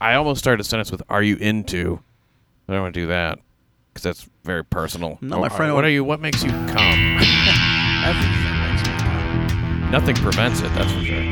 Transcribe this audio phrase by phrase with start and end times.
[0.00, 2.00] I almost started a sentence with "Are you into?"
[2.68, 3.38] I don't want to do that
[3.92, 5.18] because that's very personal.
[5.20, 6.04] No, Oh, my friend- What are you?
[6.04, 7.18] What makes you come?
[8.04, 8.32] Everything
[8.62, 9.90] makes me come.
[9.90, 10.72] Nothing prevents it.
[10.74, 11.24] That's for sure.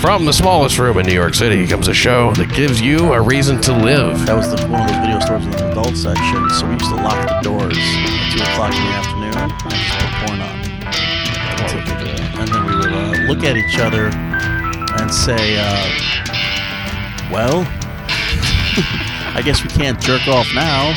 [0.00, 3.20] From the smallest room in New York City comes a show that gives you a
[3.20, 4.24] reason to live.
[4.26, 6.84] That was the, one of those video stores in the adult section, so we used
[6.86, 10.56] to lock the doors at 2 o'clock in the afternoon and just put porn on.
[12.38, 14.06] And then we would uh, look at each other
[15.02, 15.88] and say, uh,
[17.30, 17.64] well,
[19.34, 20.94] I guess we can't jerk off now.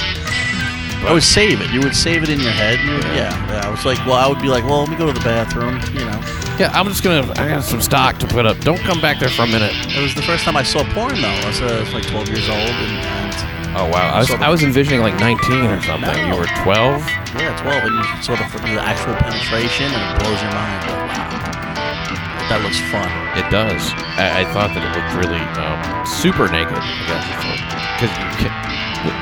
[1.08, 1.72] I would save it.
[1.72, 2.80] You would save it in your head.
[2.84, 3.32] You would- yeah.
[3.48, 3.66] yeah.
[3.66, 5.80] I was like, well, I would be like, well, let me go to the bathroom.
[5.96, 6.20] You know,
[6.60, 7.24] Yeah, I'm just gonna.
[7.40, 8.60] I got some stock to put up.
[8.60, 9.72] Don't come back there for a minute.
[9.96, 11.28] it was the first time I saw porn though.
[11.30, 14.32] I was, uh, I was like 12 years old, and, and Oh wow, I was,
[14.32, 15.40] I was envisioning like 19
[15.72, 16.18] or something.
[16.28, 17.00] You were 12.
[17.40, 20.84] yeah, 12, and you saw the, the actual penetration, and it blows your mind.
[20.84, 21.49] Like, wow,
[22.50, 23.06] that looks fun.
[23.38, 23.94] It does.
[24.18, 26.82] I, I thought that it looked really um, super naked.
[28.02, 28.10] Because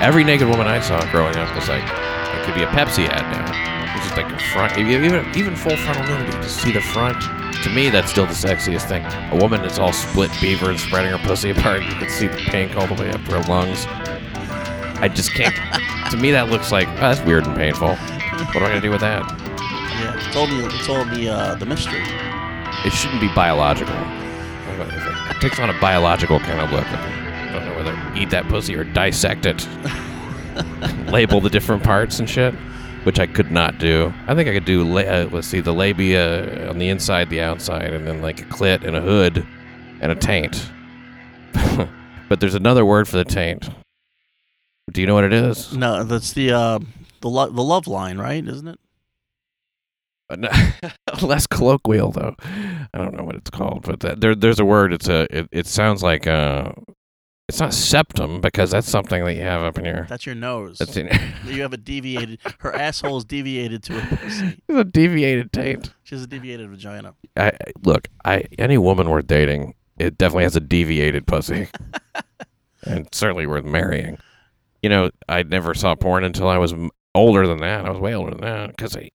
[0.02, 3.28] every naked woman I saw growing up was like, it could be a Pepsi ad
[3.28, 3.67] now.
[3.95, 6.31] It's just like a front, even even full frontal nudity.
[6.39, 7.20] Just see the front.
[7.64, 9.03] To me, that's still the sexiest thing.
[9.31, 11.83] A woman that's all split beaver and spreading her pussy apart.
[11.83, 13.86] You can see the pink all the way up to her lungs.
[15.00, 15.55] I just can't.
[16.11, 17.95] to me, that looks like oh, that's weird and painful.
[17.95, 19.28] What am I gonna do with that?
[20.00, 22.03] Yeah, it's all the it's all the uh, the mystery.
[22.86, 23.95] It shouldn't be biological.
[23.97, 26.86] It takes on a biological kind of look.
[26.88, 29.67] I don't know whether eat that pussy or dissect it,
[31.11, 32.53] label the different parts and shit,
[33.03, 34.14] which I could not do.
[34.28, 34.83] I think I could do.
[34.83, 38.45] La- uh, let's see, the labia on the inside, the outside, and then like a
[38.45, 39.45] clit and a hood
[40.02, 40.70] and a taint.
[42.30, 43.70] but there's another word for the taint.
[44.92, 45.75] Do you know what it is?
[45.75, 46.80] No, that's the uh,
[47.22, 48.45] the lo- the love line, right?
[48.48, 48.80] Isn't it?
[50.30, 50.50] Uh, no-
[51.28, 52.36] less colloquial though.
[52.93, 54.93] I don't know what it's called, but that, there there's a word.
[54.93, 56.71] It's a it, it sounds like uh
[57.47, 60.05] it's not septum because that's something that you have up in your.
[60.09, 60.80] That's your nose.
[60.80, 61.08] That's in
[61.45, 62.39] you have a deviated.
[62.59, 64.61] Her asshole is deviated to a pussy.
[64.67, 65.93] it's a deviated taint.
[66.03, 67.15] She has a deviated vagina.
[67.37, 68.09] I I- look.
[68.26, 71.70] I any woman worth dating, it definitely has a deviated pussy,
[72.83, 74.17] and certainly worth marrying.
[74.83, 76.73] You know, I never saw porn until I was
[77.15, 77.86] older than that.
[77.86, 79.09] I was way older than that because I.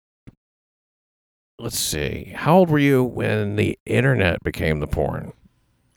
[1.61, 2.33] Let's see.
[2.35, 5.33] How old were you when the internet became the porn?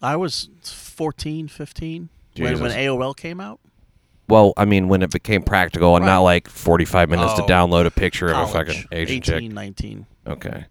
[0.02, 3.60] I was 14, 15 when, when AOL came out.
[4.28, 7.46] Well, I mean, when it became practical and not like 45 minutes Oh.
[7.46, 9.52] to download a picture of a fucking Asian 18, chick.
[9.52, 10.06] 19.
[10.26, 10.64] Okay.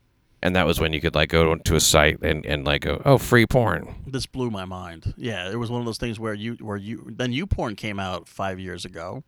[0.43, 3.01] And that was when you could like go to a site and, and like go,
[3.05, 3.95] oh, free porn.
[4.05, 5.13] This blew my mind.
[5.15, 8.27] Yeah, it was one of those things where you where you then YouPorn came out
[8.27, 9.23] five years ago,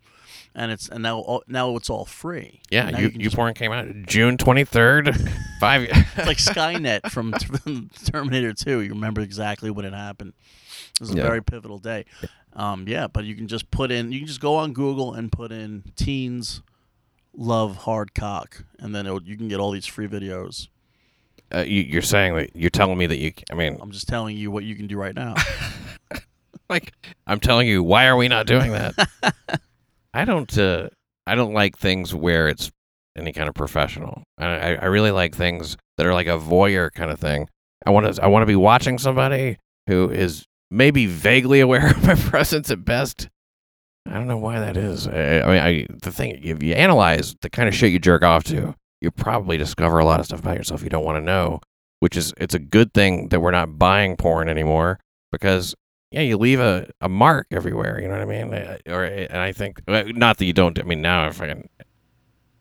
[0.53, 2.59] and it's and now all- now it's all free.
[2.69, 5.31] Yeah, Now you, you just- porn came out June 23rd.
[5.61, 5.83] Five.
[5.83, 7.31] It's like Skynet from
[8.05, 8.81] Terminator 2.
[8.81, 10.33] You remember exactly when it happened.
[10.95, 11.23] It was a Yeah.
[11.23, 12.03] very pivotal day.
[12.51, 15.31] Um, yeah, but you can just put in, you can just go on Google and
[15.31, 16.61] put in teens
[17.33, 20.67] love hard cock, and then it'll, you can get all these free videos.
[21.53, 24.37] Uh, you, you're saying that you're telling me that you, I mean, I'm just telling
[24.37, 25.35] you what you can do right now.
[26.69, 26.93] like,
[27.27, 28.93] I'm telling you, why are we not doing that?
[30.13, 30.89] I don't, uh,
[31.27, 32.71] I don't like things where it's
[33.17, 34.23] any kind of professional.
[34.37, 37.49] I, I, I really like things that are like a voyeur kind of thing.
[37.85, 39.57] I want to, I want to be watching somebody
[39.87, 43.29] who is maybe vaguely aware of my presence at best.
[44.07, 45.07] I don't know why that is.
[45.07, 48.23] I, I mean, I, the thing, if you analyze the kind of shit you jerk
[48.23, 51.21] off to, you probably discover a lot of stuff about yourself you don't want to
[51.21, 51.61] know.
[52.01, 54.99] Which is, it's a good thing that we're not buying porn anymore
[55.31, 55.73] because
[56.11, 57.99] yeah, you leave a, a mark everywhere.
[58.01, 58.53] You know what I mean?
[58.53, 60.77] Uh, Or and I think not that you don't.
[60.79, 61.69] I mean, now if I can,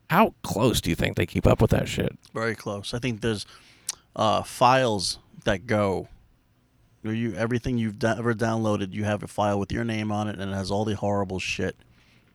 [0.08, 2.16] how close do you think they keep up with that shit?
[2.32, 2.94] Very close.
[2.94, 3.44] I think there's
[4.16, 6.08] uh, files that go.
[7.02, 10.38] You everything you've do- ever downloaded, you have a file with your name on it,
[10.38, 11.76] and it has all the horrible shit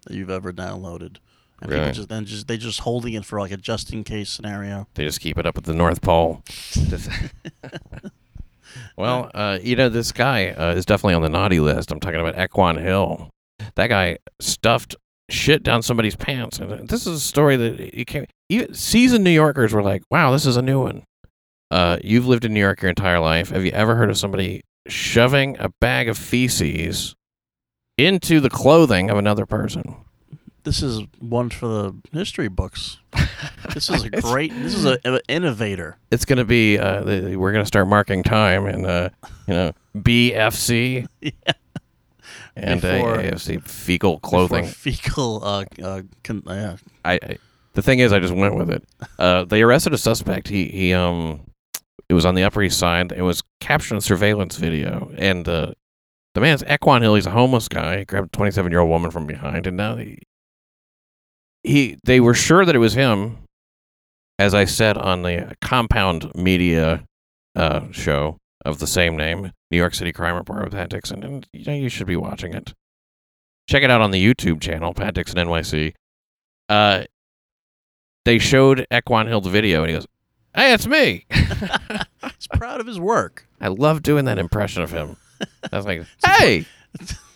[0.05, 1.17] that you've ever downloaded.
[1.61, 1.81] And Really?
[1.85, 4.87] people just then just they just holding it for like a just in case scenario.
[4.95, 6.43] They just keep it up at the North Pole.
[8.97, 11.91] Well, uh, you know, this guy uh, is definitely on the naughty list.
[11.91, 13.29] I'm talking about Equan Hill.
[13.75, 14.95] That guy stuffed
[15.29, 16.59] shit down somebody's pants.
[16.59, 18.29] And uh, this is a story that you can't.
[18.49, 21.03] Even seasoned New Yorkers were like, "Wow, this is a new one."
[21.71, 23.49] Uh, you've lived in New York your entire life.
[23.49, 27.15] Have you ever heard of somebody shoving a bag of feces
[27.97, 29.95] into the clothing of another person?
[30.63, 32.97] This is one for the history books.
[33.73, 34.51] This is a great.
[34.53, 35.97] This is a, an innovator.
[36.11, 39.09] it's going to be uh, the, we're going to start marking time and uh,
[39.47, 41.31] you know BFC Yeah.
[42.55, 44.65] and uh, Before- AFC fecal clothing.
[44.65, 45.43] For fecal.
[45.43, 46.75] Uh, uh, con- yeah.
[47.05, 47.37] I, I
[47.73, 48.83] the thing is, I just went with it.
[49.17, 50.47] Uh, they arrested a suspect.
[50.49, 51.41] He he um,
[52.09, 53.11] it was on the Upper East Side.
[53.13, 55.71] It was captured in surveillance video, and uh,
[56.33, 57.15] the man's Equan Hill.
[57.15, 57.99] He's a homeless guy.
[57.99, 60.17] He grabbed a 27 year old woman from behind, and now he,
[61.63, 63.37] he they were sure that it was him.
[64.37, 67.03] As I said on the Compound Media
[67.55, 71.47] uh, show of the same name, New York City Crime Report with Pat Dixon, and
[71.51, 72.73] you know you should be watching it.
[73.67, 75.93] Check it out on the YouTube channel, Pat Dixon NYC.
[76.69, 77.03] Uh,
[78.23, 80.07] they showed Equan Hill's video, and he goes,
[80.55, 83.45] "Hey, it's me." He's proud of his work.
[83.59, 85.17] I love doing that impression of him.
[85.71, 86.65] I was like, "Hey,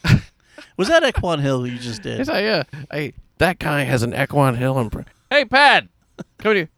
[0.78, 2.18] Was that Equan Hill you just did?
[2.18, 3.14] He's like, yeah, hey,
[3.44, 5.88] that guy has an Equan Hill imp- Hey, Pat,
[6.38, 6.70] come here.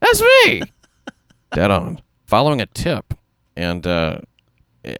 [0.00, 0.62] That's me.
[1.52, 2.00] Dead on.
[2.26, 3.14] Following a tip,
[3.56, 4.20] and uh,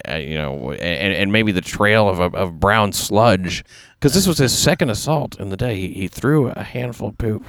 [0.08, 3.64] uh, you know, and, and maybe the trail of a, of brown sludge,
[3.94, 5.76] because this was his second assault in the day.
[5.76, 7.44] He, he threw a handful of poop,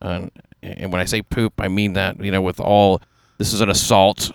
[0.00, 0.30] and,
[0.62, 3.02] and when I say poop, I mean that you know, with all
[3.38, 4.30] this is an assault.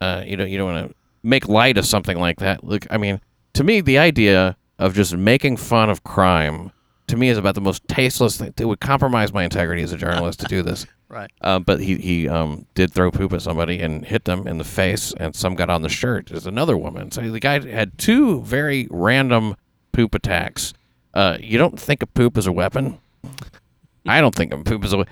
[0.00, 2.64] Uh, you know, you don't want to make light of something like that.
[2.64, 3.20] Look, I mean,
[3.54, 6.72] to me, the idea of just making fun of crime
[7.08, 8.54] to me is about the most tasteless thing.
[8.56, 10.86] It would compromise my integrity as a journalist to do this.
[11.10, 11.30] Right.
[11.40, 14.64] Uh, but he he um, did throw poop at somebody and hit them in the
[14.64, 16.26] face, and some got on the shirt.
[16.26, 17.10] There's another woman.
[17.10, 19.56] So the guy had two very random
[19.92, 20.74] poop attacks.
[21.14, 22.98] Uh, you don't think of poop as a weapon?
[24.06, 25.04] I don't think of poop as a we-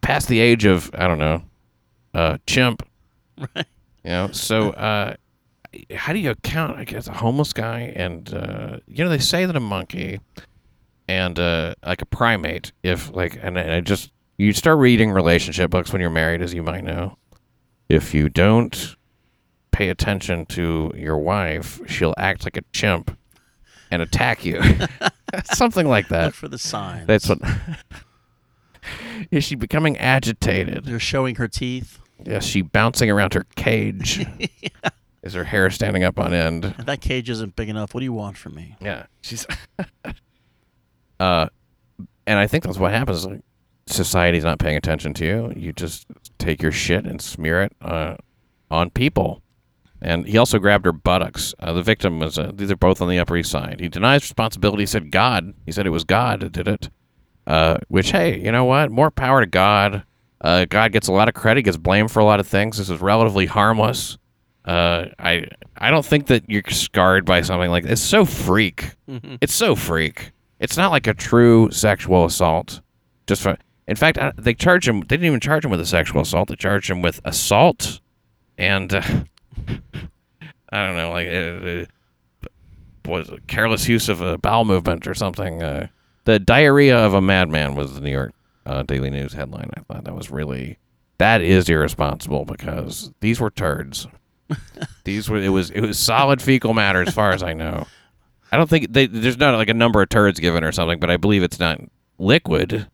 [0.00, 1.42] past the age of I don't know,
[2.12, 2.84] uh, chimp.
[3.38, 3.66] Right.
[4.02, 4.28] You know.
[4.32, 5.14] So uh,
[5.94, 6.76] how do you account?
[6.76, 10.18] I guess a homeless guy, and uh, you know they say that a monkey
[11.08, 15.70] and uh, like a primate, if like, and, and I just you start reading relationship
[15.70, 17.16] books when you're married, as you might know.
[17.88, 18.96] If you don't
[19.70, 23.16] pay attention to your wife, she'll act like a chimp
[23.90, 24.60] and attack you.
[25.44, 26.34] Something like Look that.
[26.34, 27.06] for the signs.
[27.06, 27.38] That's what.
[29.30, 30.84] Is she becoming agitated?
[30.84, 31.98] They're showing her teeth.
[32.24, 34.24] Is she bouncing around her cage?
[35.22, 36.62] Is her hair standing up on end?
[36.84, 38.76] That cage isn't big enough, what do you want from me?
[38.80, 39.46] Yeah, she's.
[41.20, 41.48] Uh,
[42.26, 43.26] and I think that's what happens.
[43.26, 43.40] Like,
[43.86, 45.52] society's not paying attention to you.
[45.56, 46.06] You just
[46.38, 48.16] take your shit and smear it uh,
[48.70, 49.42] on people.
[50.02, 51.54] And he also grabbed her buttocks.
[51.58, 52.38] Uh, the victim was.
[52.38, 53.80] Uh, these are both on the Upper East Side.
[53.80, 54.82] He denies responsibility.
[54.82, 55.54] He said God.
[55.64, 56.90] He said it was God that did it.
[57.46, 58.90] Uh, which hey, you know what?
[58.90, 60.04] More power to God.
[60.40, 61.62] Uh, God gets a lot of credit.
[61.62, 62.76] Gets blamed for a lot of things.
[62.76, 64.18] This is relatively harmless.
[64.66, 65.46] Uh, I
[65.76, 67.92] I don't think that you're scarred by something like this.
[67.92, 68.96] It's so freak.
[69.40, 70.32] It's so freak.
[70.58, 72.80] It's not like a true sexual assault.
[73.26, 73.56] Just for,
[73.86, 75.00] in fact, I, they charge him.
[75.00, 76.48] They didn't even charge him with a sexual assault.
[76.48, 78.00] They charged him with assault,
[78.56, 79.02] and uh,
[80.70, 82.48] I don't know, like uh, uh,
[83.06, 85.62] was it careless use of a bowel movement or something.
[85.62, 85.88] Uh,
[86.24, 88.32] the diarrhea of a madman was the New York
[88.66, 89.70] uh, Daily News headline.
[89.76, 90.78] I thought that was really
[91.18, 94.06] that is irresponsible because these were turds.
[95.04, 97.86] these were it was it was solid fecal matter as far as I know.
[98.52, 101.10] I don't think they, there's not like a number of turds given or something, but
[101.10, 101.80] I believe it's not
[102.18, 102.86] liquid,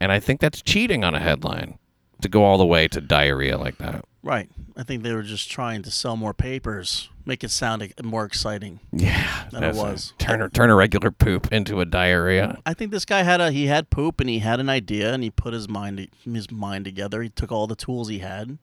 [0.00, 1.78] and I think that's cheating on a headline
[2.20, 4.04] to go all the way to diarrhea like that.
[4.22, 4.48] Right.
[4.76, 8.80] I think they were just trying to sell more papers, make it sound more exciting.
[8.92, 10.12] Yeah, Than it that's a- was.
[10.18, 12.58] turn a, turn a regular poop into a diarrhea.
[12.66, 15.22] I think this guy had a he had poop and he had an idea and
[15.22, 17.22] he put his mind his mind together.
[17.22, 18.58] He took all the tools he had, and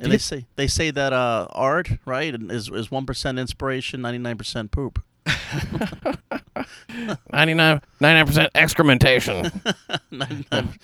[0.00, 4.18] you- they say they say that uh, art right is is one percent inspiration, ninety
[4.18, 5.02] nine percent poop.
[7.32, 7.80] 99
[8.26, 9.50] percent excrementation.
[10.10, 10.74] Ninety nine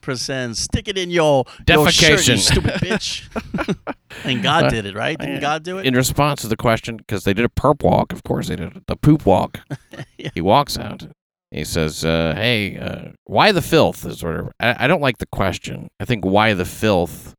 [0.00, 2.38] percent stick it in your your shirt, you Defecation.
[2.38, 3.94] stupid bitch.
[4.24, 5.18] and God did it, right?
[5.18, 5.86] Didn't God do it?
[5.86, 8.82] In response to the question, because they did a perp walk, of course they did
[8.86, 9.60] the poop walk.
[10.16, 10.30] Yeah.
[10.34, 11.06] He walks out.
[11.52, 14.48] He says, uh, "Hey, uh, why the filth?" Is sort of.
[14.58, 15.86] I, I don't like the question.
[16.00, 17.34] I think why the filth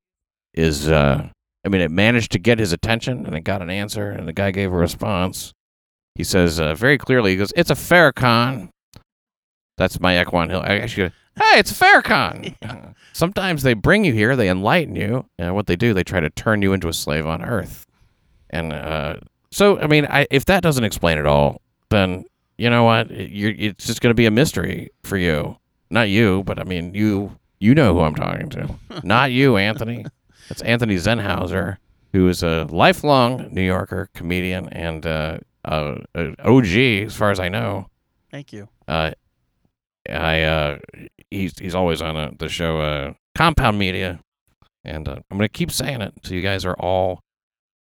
[0.53, 0.89] is.
[0.89, 1.27] Uh,
[1.65, 4.33] I mean, it managed to get his attention, and it got an answer, and the
[4.33, 5.53] guy gave a response.
[6.19, 8.71] He says uh, very clearly, he goes, "It's a Farrakhan."
[9.77, 10.59] That's my Equan Hill.
[10.59, 12.93] I actually, go, hey, it's a Farrakhan.
[13.13, 16.29] Sometimes they bring you here, they enlighten you, and what they do, they try to
[16.29, 17.87] turn you into a slave on Earth.
[18.49, 19.15] And uh,
[19.49, 22.25] so, I mean, I, if that doesn't explain it all, then
[22.57, 23.09] you know what?
[23.09, 25.55] You're, it's just going to be a mystery for you.
[25.89, 27.39] Not you, but I mean, you.
[27.61, 28.75] You know who I'm talking to.
[29.03, 30.05] Not you, Anthony.
[30.49, 31.77] That's Anthony Zenhauser,
[32.11, 36.75] who is a lifelong New Yorker comedian and uh, uh, uh, OG,
[37.05, 37.87] as far as I know.
[38.31, 38.69] Thank you.
[38.87, 39.11] Uh,
[40.09, 40.77] I uh,
[41.29, 44.19] he's he's always on uh, the show uh, Compound Media,
[44.83, 47.21] and uh, I'm gonna keep saying it so you guys are all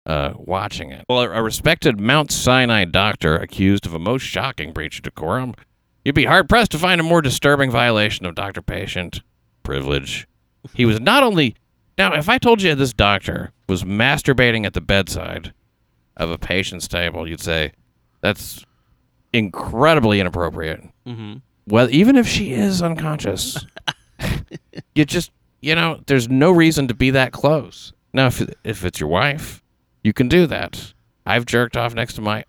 [0.07, 1.05] uh, watching it.
[1.09, 5.55] Well, a, a respected Mount Sinai doctor accused of a most shocking breach of decorum.
[6.05, 9.21] You'd be hard pressed to find a more disturbing violation of doctor-patient
[9.63, 10.27] privilege.
[10.75, 11.55] He was not only
[11.99, 12.15] now.
[12.15, 15.53] If I told you this doctor was masturbating at the bedside
[16.19, 17.73] of a patient's table, you'd say
[18.21, 18.65] that's
[19.33, 20.83] incredibly inappropriate.
[21.07, 21.39] Mm-hmm.
[21.67, 23.65] Well, even if she is unconscious,
[24.95, 27.93] you just you know, there's no reason to be that close.
[28.13, 29.63] Now, if if it's your wife,
[30.03, 30.95] you can do that.
[31.27, 32.45] I've jerked off next to my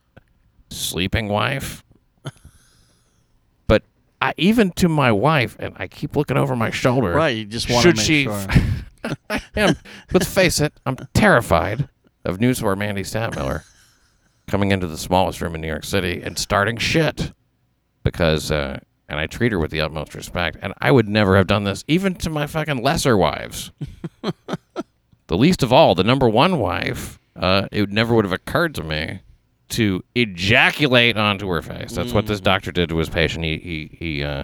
[0.69, 1.83] sleeping wife,
[3.67, 3.83] but
[4.21, 7.11] I, even to my wife, and I keep looking over my shoulder.
[7.13, 7.35] Right.
[7.35, 8.23] You just want to Should make she?
[8.23, 9.69] sure.
[10.13, 10.73] Let's face it.
[10.85, 11.89] I'm terrified
[12.29, 13.63] of news whore Mandy Stadtmiller
[14.47, 17.33] coming into the smallest room in New York City and starting shit
[18.03, 20.57] because, uh, and I treat her with the utmost respect.
[20.61, 23.71] And I would never have done this, even to my fucking lesser wives.
[24.21, 27.19] the least of all, the number one wife.
[27.35, 29.21] Uh, it never would have occurred to me
[29.69, 31.93] to ejaculate onto her face.
[31.93, 33.45] That's what this doctor did to his patient.
[33.45, 34.43] He he he uh,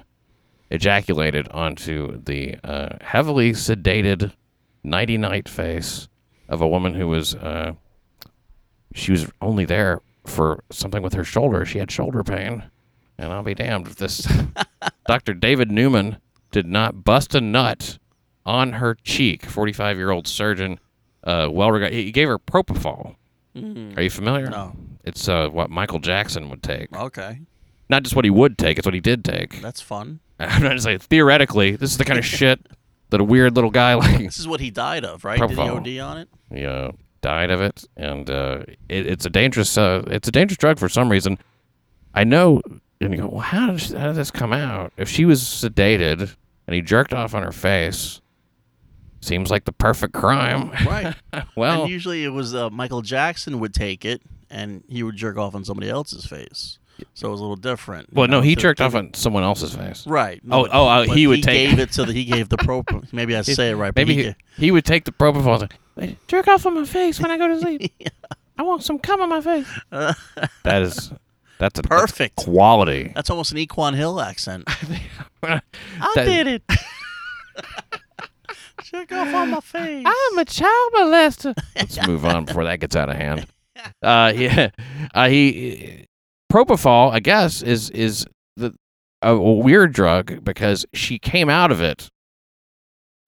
[0.69, 4.31] ejaculated onto the uh, heavily sedated,
[4.83, 6.07] nighty night face
[6.47, 7.73] of a woman who was uh,
[8.93, 11.65] she was only there for something with her shoulder.
[11.65, 12.63] She had shoulder pain,
[13.17, 14.27] and I'll be damned if this
[15.07, 15.33] Dr.
[15.33, 16.17] David Newman
[16.51, 17.97] did not bust a nut
[18.45, 19.45] on her cheek.
[19.45, 20.79] Forty-five-year-old surgeon,
[21.23, 21.95] uh, well regarded.
[21.95, 23.15] He gave her propofol.
[23.95, 24.49] Are you familiar?
[24.49, 24.75] No.
[25.05, 26.93] It's uh, what Michael Jackson would take.
[26.93, 27.39] Okay.
[27.87, 29.61] Not just what he would take; it's what he did take.
[29.61, 30.19] That's fun.
[30.39, 31.75] I'm not just saying theoretically.
[31.75, 32.59] This is the kind of shit
[33.15, 35.39] that a weird little guy like This is what he died of, right?
[35.39, 35.83] Propofol.
[35.83, 36.29] Did he OD on it?
[36.51, 36.91] Yeah,
[37.21, 40.89] died of it, and uh, it, it's a dangerous uh, it's a dangerous drug for
[40.89, 41.37] some reason.
[42.13, 42.61] I know,
[43.01, 44.93] and you go, well, how did, how did this come out?
[44.97, 46.35] If she was sedated
[46.67, 48.21] and he jerked off on her face,
[49.21, 50.71] seems like the perfect crime.
[50.85, 51.15] Right.
[51.55, 55.37] well, and usually it was uh, Michael Jackson would take it and he would jerk
[55.37, 56.79] off on somebody else's face.
[57.13, 58.13] So it was a little different.
[58.13, 60.05] well, no, he to- jerked to- off on someone else's face.
[60.07, 60.41] Right.
[60.49, 62.83] Oh, but- oh, uh, he would take- gave it so that he gave the pro.
[63.11, 63.95] Maybe I say it right.
[63.95, 67.19] Maybe he he, he would take the propofol and say, jerk off on my face
[67.19, 67.91] when I go to sleep.
[68.57, 69.67] I want some cum on my face.
[69.91, 71.11] that is
[71.57, 72.35] that's a that's Perfect.
[72.37, 73.11] quality.
[73.15, 74.63] That's almost an Equan Hill accent.
[74.67, 75.61] I
[76.15, 76.63] That- did it.
[78.83, 80.05] Jerk off on my face.
[80.05, 81.53] I'm a child molester.
[81.75, 83.47] Let's move on before that gets out of hand.
[84.01, 84.69] Uh, yeah,
[85.13, 86.05] uh, he
[86.51, 88.25] propofol, I guess, is is
[88.55, 88.73] the
[89.21, 92.09] a, a weird drug because she came out of it.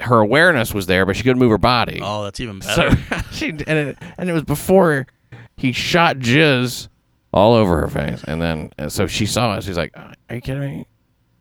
[0.02, 2.00] Her awareness was there, but she couldn't move her body.
[2.04, 3.24] Oh, that's even So better.
[3.32, 5.08] she and it, and it was before
[5.56, 6.88] he shot jizz
[7.34, 9.64] all over her face, and then and so she saw it.
[9.64, 10.86] She's like, "Are you kidding me?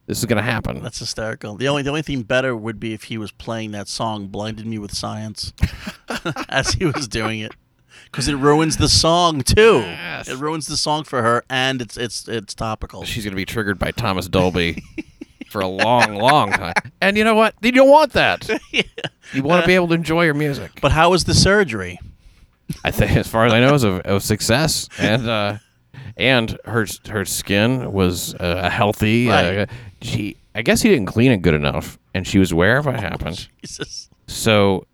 [0.06, 1.56] This is gonna happen." That's hysterical.
[1.56, 4.66] The only the only thing better would be if he was playing that song "Blinded
[4.66, 5.52] Me with Science"
[6.48, 7.52] as he was doing it,
[8.06, 9.80] because it ruins the song too.
[9.80, 10.28] Yes.
[10.28, 13.04] It ruins the song for her, and it's it's it's topical.
[13.04, 14.82] She's gonna be triggered by Thomas Dolby
[15.50, 16.74] for a long, long time.
[17.00, 17.54] And you know what?
[17.62, 18.48] You don't want that.
[19.32, 20.70] You want to be able to enjoy your music.
[20.80, 21.98] But how was the surgery?
[22.84, 25.58] I think, as far as I know, it was a, a success, and uh,
[26.16, 29.28] and her her skin was uh, healthy.
[29.28, 29.66] Uh,
[30.00, 33.00] she, I guess, he didn't clean it good enough, and she was aware of what
[33.00, 33.48] happened.
[33.64, 34.08] Jesus.
[34.28, 34.86] So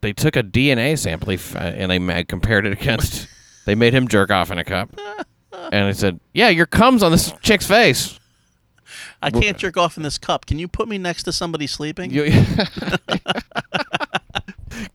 [0.00, 3.28] they took a DNA sample f- uh, and they compared it against.
[3.66, 4.90] they made him jerk off in a cup,
[5.52, 8.18] and they said, "Yeah, your cum's on this chick's face."
[9.20, 10.46] I can't jerk off in this cup.
[10.46, 12.10] Can you put me next to somebody sleeping?
[12.10, 12.30] You,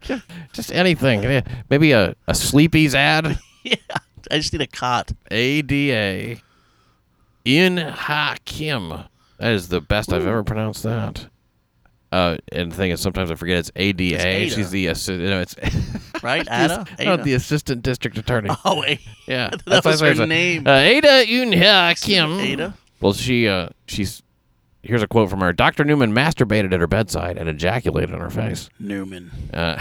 [0.53, 1.43] just anything.
[1.69, 3.38] Maybe a, a Sleepy's ad.
[3.63, 3.75] yeah.
[4.31, 5.12] I just need a cot.
[5.29, 6.41] ADA.
[7.43, 8.89] In Ha Kim.
[9.38, 11.27] That is the best I've ever pronounced that.
[12.13, 14.24] Uh, and the thing is, sometimes I forget it's ADA.
[14.27, 14.53] Ada.
[14.53, 15.55] She's the assi- you know, it's
[16.24, 16.41] Right?
[16.48, 16.86] Ada?
[17.00, 17.24] Ada.
[17.24, 18.50] the assistant district attorney.
[18.65, 19.00] Oh, wait.
[19.27, 20.67] Yeah, That that's was why I her name.
[20.67, 22.39] Uh, Ada Unha Kim.
[22.39, 22.74] Ada?
[23.01, 24.22] Well, she uh, she's
[24.84, 25.53] here's a quote from her.
[25.53, 25.84] Dr.
[25.86, 28.70] Newman masturbated at her bedside and ejaculated on her face.
[28.79, 29.32] Newman.
[29.53, 29.79] Uh,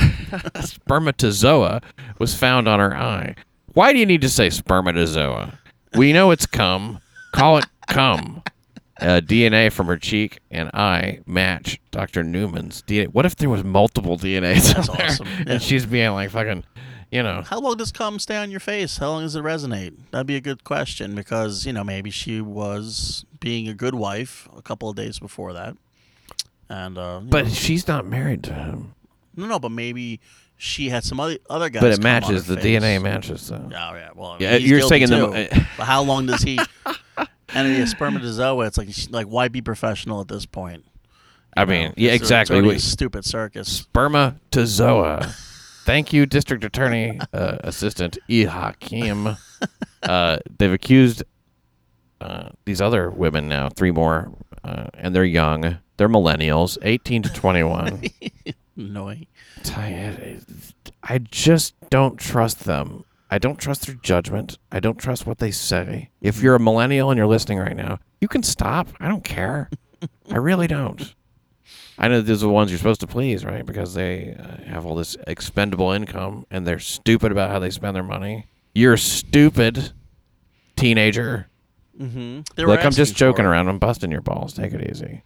[0.60, 1.82] spermatozoa
[2.18, 3.34] was found on her eye.
[3.74, 5.58] Why do you need to say spermatozoa?
[5.94, 7.00] We know it's cum.
[7.32, 8.42] Call it cum.
[9.02, 12.22] Uh, DNA from her cheek and eye match Dr.
[12.22, 13.08] Newman's DNA.
[13.08, 14.74] What if there was multiple DNAs?
[14.74, 15.26] That's awesome.
[15.46, 15.54] Yeah.
[15.54, 16.64] And she's being like fucking,
[17.10, 17.42] you know.
[17.46, 18.98] How long does cum stay on your face?
[18.98, 19.94] How long does it resonate?
[20.10, 24.48] That'd be a good question because, you know, maybe she was being a good wife
[24.56, 25.76] a couple of days before that.
[26.68, 28.94] And, uh, But know, she's not married to him.
[29.36, 30.20] no, no, but maybe
[30.56, 31.82] she had some other, other guys.
[31.82, 32.46] But it matches.
[32.46, 32.64] The face.
[32.80, 33.40] DNA matches.
[33.42, 33.66] So.
[33.70, 34.08] Yeah, yeah.
[34.14, 36.58] Well, Yeah, you're saying in the- but how long does he?
[37.54, 40.84] And the spermatozoa, it's like, like, why be professional at this point?
[41.56, 42.58] I mean, know, yeah, exactly.
[42.58, 43.68] It's We- a stupid circus.
[43.68, 45.34] spermatozoa.
[45.84, 48.44] Thank you, District Attorney uh, Assistant E.
[48.44, 49.36] Hakim.
[50.02, 51.22] Uh, they've accused
[52.20, 54.32] uh, these other women now, three more,
[54.64, 55.78] uh, and they're young.
[55.96, 58.02] They're millennials, 18 to 21.
[58.76, 59.28] Annoying.
[59.62, 60.40] You,
[61.04, 63.04] I just don't trust them.
[63.32, 64.58] I don't trust their judgment.
[64.70, 66.10] I don't trust what they say.
[66.20, 68.88] If you're a millennial and you're listening right now, you can stop.
[69.00, 69.70] I don't care.
[70.30, 71.14] I really don't.
[71.96, 73.64] I know these are the ones you're supposed to please, right?
[73.64, 77.96] Because they uh, have all this expendable income and they're stupid about how they spend
[77.96, 78.48] their money.
[78.74, 79.92] You're stupid,
[80.76, 81.48] teenager.
[81.98, 82.40] Mm-hmm.
[82.58, 83.66] Look, I'm just joking around.
[83.68, 84.52] I'm busting your balls.
[84.52, 85.22] Take it easy.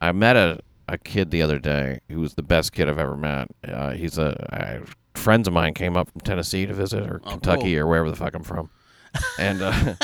[0.00, 3.14] I met a, a kid the other day who was the best kid I've ever
[3.14, 3.48] met.
[3.62, 4.80] Uh, he's a I,
[5.16, 7.80] friends of mine came up from Tennessee to visit or Oh, Kentucky cool.
[7.82, 8.70] or wherever the fuck I'm from,
[9.38, 9.94] and uh,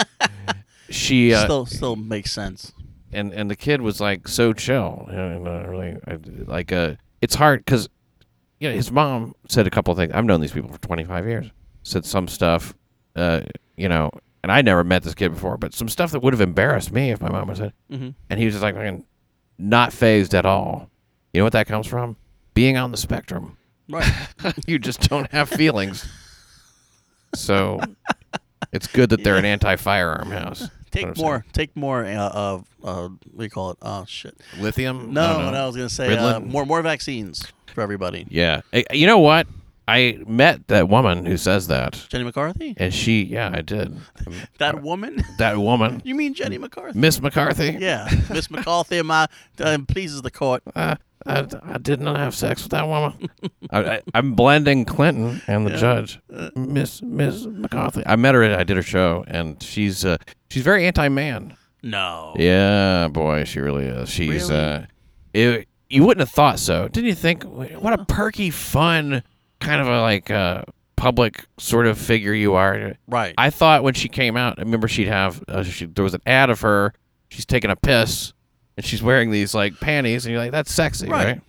[0.90, 2.72] she uh, Still, still makes sense.
[3.12, 5.96] and and the kid was like so chill and uh, really
[6.46, 7.88] like uh it's hard because
[8.60, 10.12] you know his mom said a couple of things.
[10.14, 11.50] I've known these people for 25 years.
[11.82, 12.74] Said some stuff
[13.16, 13.40] uh
[13.76, 14.10] you know
[14.42, 17.10] and i never met this kid before but some stuff that would have embarrassed me
[17.10, 18.10] if my mom had said Mm-hmm.
[18.30, 18.76] and he was just like
[19.58, 20.90] not fazed at all.
[21.32, 22.16] You know what that comes from?
[22.54, 23.56] Being on the spectrum
[23.88, 24.10] Right.
[24.66, 26.06] you just don't have feelings
[27.34, 27.80] so
[28.72, 31.44] it's good that they're an anti-firearm house Take what more.
[31.54, 32.04] Take more.
[32.04, 33.78] Uh, of uh, what do you call it?
[33.80, 34.36] Oh shit.
[34.58, 38.26] lithium No, I don't I was gonna say uh, more more vaccines for everybody.
[38.28, 38.60] Yeah.
[38.74, 39.46] Eh, You know what?
[39.88, 42.06] I met that woman who says that.
[42.08, 42.74] Jenny McCarthy.
[42.76, 43.96] And she, yeah, I did.
[44.58, 45.24] That woman.
[45.38, 46.98] That woman, You mean Jenny McCarthy?
[46.98, 47.76] Miss McCarthy.
[47.80, 49.02] Yeah, Miss McCarthy.
[49.02, 49.26] My
[49.58, 50.62] uh, pleases the court.
[50.74, 53.28] Uh, I, I did not have sex with that woman.
[53.70, 56.18] I, I, I'm blending Clinton and the judge,
[56.56, 58.02] Miss Miss McCarthy.
[58.04, 58.42] I met her.
[58.42, 60.16] At, I did her show, and she's uh,
[60.50, 61.56] she's very anti-man.
[61.80, 62.34] No.
[62.36, 64.08] Yeah, boy, she really is.
[64.08, 64.54] She's Really?
[64.56, 64.82] uh,
[65.32, 67.14] it, you wouldn't have thought so, didn't you?
[67.14, 69.22] Think what a perky, fun
[69.62, 70.64] kind of a like uh,
[70.96, 72.94] public sort of figure you are.
[73.06, 73.34] Right.
[73.38, 76.22] I thought when she came out, I remember she'd have uh, she, there was an
[76.26, 76.92] ad of her.
[77.30, 78.32] She's taking a piss,
[78.76, 81.24] and she's wearing these like panties, and you're like, that's sexy, Right.
[81.26, 81.40] right?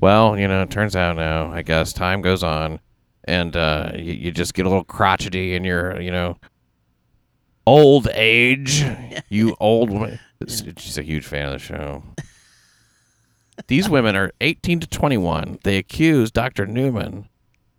[0.00, 2.80] Well, you know, it turns out now, I guess time goes on,
[3.24, 6.38] and uh, you, you just get a little crotchety in your, you know,
[7.66, 8.84] old age.
[9.28, 10.18] you old woman.
[10.48, 12.02] She's a huge fan of the show.
[13.68, 15.60] These women are 18 to 21.
[15.62, 16.66] They accuse Dr.
[16.66, 17.28] Newman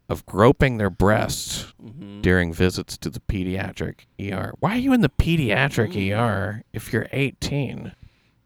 [0.10, 2.22] of groping their breasts Mhm.
[2.22, 4.54] during visits to the pediatric ER.
[4.60, 7.94] Why are you in the pediatric ER if you're 18?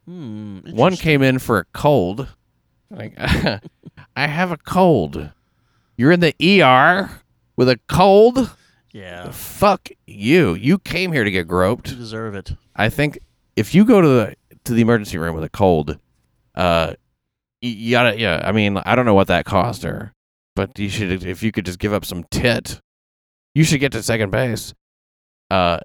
[0.05, 2.27] Hmm, One came in for a cold.
[2.89, 5.31] Like, I have a cold.
[5.97, 7.09] You're in the ER
[7.55, 8.55] with a cold?
[8.93, 9.31] Yeah.
[9.31, 10.53] Fuck you.
[10.53, 11.89] You came here to get groped.
[11.91, 12.53] You deserve it.
[12.75, 13.19] I think
[13.55, 15.97] if you go to the to the emergency room with a cold,
[16.55, 16.93] uh,
[17.61, 18.17] you, you gotta.
[18.19, 20.13] Yeah, I mean, I don't know what that cost her,
[20.57, 21.23] but you should.
[21.23, 22.81] If you could just give up some tit,
[23.55, 24.73] you should get to second base.
[25.49, 25.79] Uh,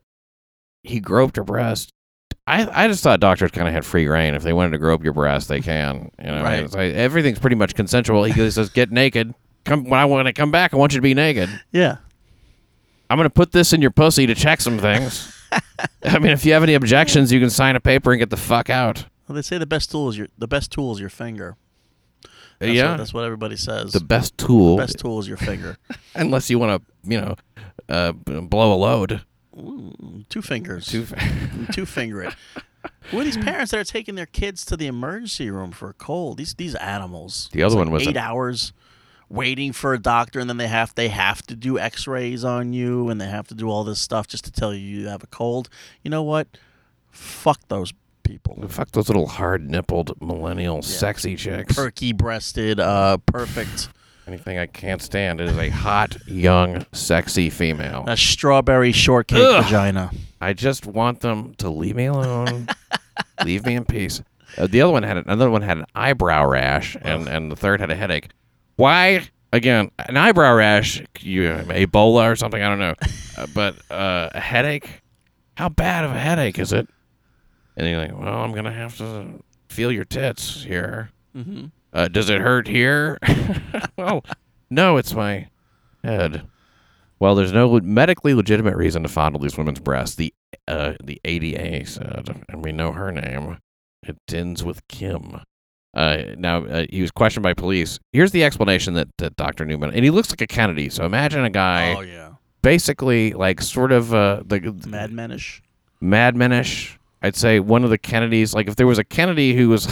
[0.82, 1.92] he groped her breast.
[2.46, 4.34] I I just thought doctors kind of had free rein.
[4.34, 6.10] If they wanted to grope your breast, they can.
[6.18, 6.64] You know, Right.
[6.64, 8.24] It's like, everything's pretty much consensual.
[8.24, 10.74] He says, "Get naked." Come when I want to come back.
[10.74, 11.48] I want you to be naked.
[11.70, 11.98] Yeah.
[13.08, 15.32] I'm going to put this in your pussy to check some things.
[16.02, 18.36] I mean, if you have any objections, you can sign a paper and get the
[18.36, 19.04] fuck out.
[19.28, 21.56] Well, they say the best tool is your the best tool is your finger.
[22.62, 23.92] That's yeah, What, that's what everybody says.
[23.92, 25.76] the best tool, The best tool is your finger.
[26.14, 27.36] unless you want to, you know,
[27.88, 29.22] uh, blow a load.
[29.56, 30.86] Ooh, two fingers.
[30.86, 31.06] Two,
[31.72, 32.34] two finger it.
[33.10, 35.92] Who are these parents that are taking their kids to the emergency room for a
[35.92, 36.38] cold?
[36.38, 37.48] These these animals.
[37.52, 38.72] The other It's one like was eight hours
[39.28, 43.08] waiting for a doctor, and then they have they have to do X-rays on you,
[43.08, 45.26] and they have to do all this stuff just to tell you you have a
[45.28, 45.68] cold.
[46.02, 46.48] You know what?
[47.10, 47.92] Fuck those
[48.32, 48.68] people.
[48.68, 51.74] fuck those little hard nippled millennial sexy chicks.
[51.74, 53.88] Perky breasted, uh, perfect.
[54.26, 58.04] Anything I can't stand is a hot, young, sexy female.
[58.06, 59.64] A strawberry shortcake Ugh.
[59.64, 60.12] vagina.
[60.40, 62.68] I just want them to leave me alone,
[63.44, 64.22] leave me in peace.
[64.56, 67.80] Uh, the other one had another one had an eyebrow rash, and and the third
[67.80, 68.28] had a headache.
[68.76, 69.28] Why?
[69.52, 72.62] Again, an eyebrow rash, you Ebola or something?
[72.62, 72.94] I don't know,
[73.36, 75.02] uh, but uh, a headache.
[75.56, 76.88] How bad of a headache is it?
[77.76, 81.10] And you're like, well, I'm gonna have to feel your tits here.
[81.36, 81.66] Mm-hmm.
[81.92, 83.18] Uh, does it hurt here?
[83.96, 84.24] well,
[84.70, 85.48] no, it's my
[86.04, 86.46] head.
[87.18, 90.16] Well, there's no medically legitimate reason to fondle these women's breasts.
[90.16, 90.34] The
[90.68, 93.58] uh, the ADA said, and we know her name.
[94.02, 95.40] It ends with Kim.
[95.94, 97.98] Uh, now uh, he was questioned by police.
[98.12, 99.64] Here's the explanation that, that Dr.
[99.64, 100.88] Newman, and he looks like a Kennedy.
[100.88, 102.32] So imagine a guy, Oh yeah,
[102.62, 105.60] basically like sort of uh, the madmenish.
[106.02, 106.96] madmanish.
[107.22, 108.54] I'd say one of the Kennedys.
[108.54, 109.88] Like if there was a Kennedy who was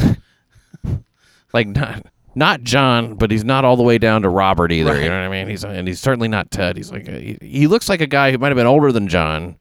[1.52, 4.92] like not not John, but he's not all the way down to Robert either.
[4.92, 5.02] Right.
[5.02, 5.48] You know what I mean?
[5.48, 6.76] He's and he's certainly not Ted.
[6.76, 9.08] He's like a, he, he looks like a guy who might have been older than
[9.08, 9.56] John,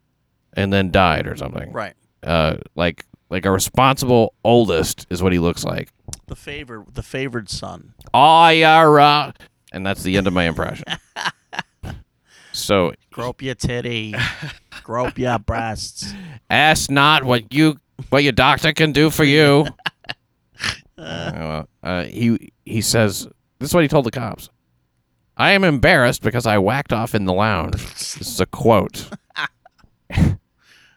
[0.54, 1.72] and then died or something.
[1.72, 1.94] Right.
[2.24, 5.90] Uh, like like a responsible oldest is what he looks like.
[6.28, 7.94] The favor, the favored son.
[8.14, 9.32] Oh yeah, rah.
[9.72, 10.86] and that's the end of my impression.
[12.52, 14.14] So Grope your titty.
[14.84, 16.14] Grope your breasts.
[16.50, 17.78] ask not what you
[18.10, 19.66] what your doctor can do for you.
[20.98, 23.26] Uh, uh, he he says
[23.60, 24.50] this is what he told the cops.
[25.38, 27.76] I am embarrassed because I whacked off in the lounge.
[27.76, 29.10] This is a quote.
[30.10, 30.38] and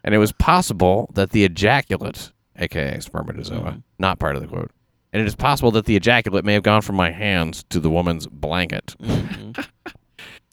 [0.05, 4.73] it was possible that the ejaculate, aka spermatozoa, not part of the quote,
[5.13, 7.89] and it is possible that the ejaculate may have gone from my hands to the
[7.91, 8.97] woman's blanket.
[9.01, 9.65] Mhm.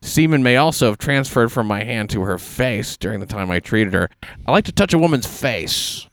[0.02, 3.60] Semen may also have transferred from my hand to her face during the time I
[3.60, 4.10] treated her.
[4.46, 6.08] I like to touch a woman's face.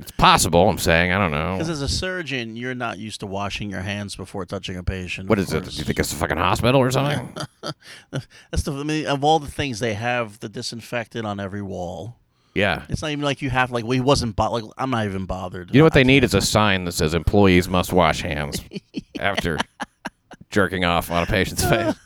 [0.00, 1.12] it's possible, I'm saying.
[1.12, 1.54] I don't know.
[1.54, 5.28] Because as a surgeon, you're not used to washing your hands before touching a patient.
[5.28, 5.64] What is is it?
[5.70, 7.36] Do you think it's a fucking hospital or something?
[8.50, 8.72] That's the.
[8.72, 12.16] I mean, of all the things they have, the disinfectant on every wall.
[12.54, 12.84] Yeah.
[12.88, 13.84] It's not even like you have like.
[13.84, 14.34] Well, he wasn't.
[14.34, 15.72] Bo- like I'm not even bothered.
[15.72, 18.60] You know what I they need is a sign that says employees must wash hands
[19.20, 19.58] after
[20.50, 21.94] jerking off on a patient's face.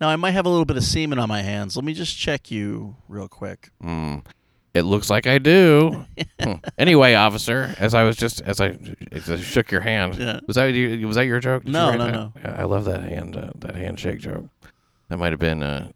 [0.00, 1.74] Now I might have a little bit of semen on my hands.
[1.74, 3.70] Let me just check you real quick.
[3.80, 4.16] Hmm.
[4.74, 6.04] It looks like I do.
[6.42, 6.52] Hmm.
[6.78, 8.76] Anyway, officer, as I was just as I,
[9.10, 10.40] as I shook your hand, Yeah.
[10.46, 11.64] was that you, was that your joke?
[11.64, 12.12] Did No, write no, that?
[12.12, 12.32] no.
[12.44, 14.44] Yeah, I love that hand uh, that handshake joke.
[15.08, 15.88] That might have been uh,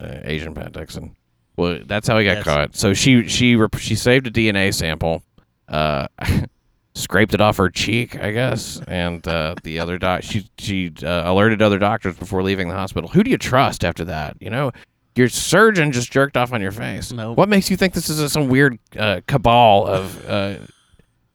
[0.00, 1.14] uh, Asian Pat Dixon.
[1.56, 2.44] Well, that's how he got Yes.
[2.44, 2.74] caught.
[2.76, 5.22] So she she she saved a DNA sample,
[5.68, 6.08] uh,
[6.94, 11.30] scraped it off her cheek, I guess, and uh, the other doc she she uh,
[11.30, 13.08] alerted other doctors before leaving the hospital.
[13.10, 14.36] Who do you trust after that?
[14.40, 14.72] You know.
[15.16, 17.12] Your surgeon just jerked off on your face.
[17.12, 17.36] Nope.
[17.38, 20.56] What makes you think this is some weird uh, cabal of uh,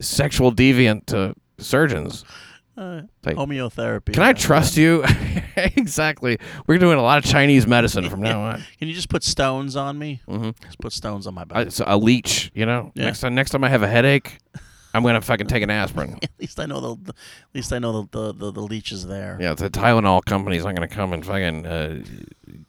[0.01, 2.25] sexual deviant uh, surgeons?
[2.77, 4.11] Uh, Like, homeotherapy.
[4.13, 5.05] Can I trust you?
[5.55, 6.39] exactly.
[6.67, 8.63] We're doing a lot of Chinese medicine from now on.
[8.79, 10.21] Can you just put stones on me?
[10.27, 11.57] hmm Just put stones on my back.
[11.67, 12.91] I, so a leech, you know.
[12.95, 13.05] Yeah.
[13.05, 14.39] Next time, next time I have a headache,
[14.93, 16.19] I'm gonna fucking take an aspirin.
[16.23, 17.09] at least I know the.
[17.09, 17.15] At
[17.53, 19.37] least I know the the, the, the leech is there.
[19.39, 22.03] Yeah, the Tylenol company's not gonna come and fucking uh,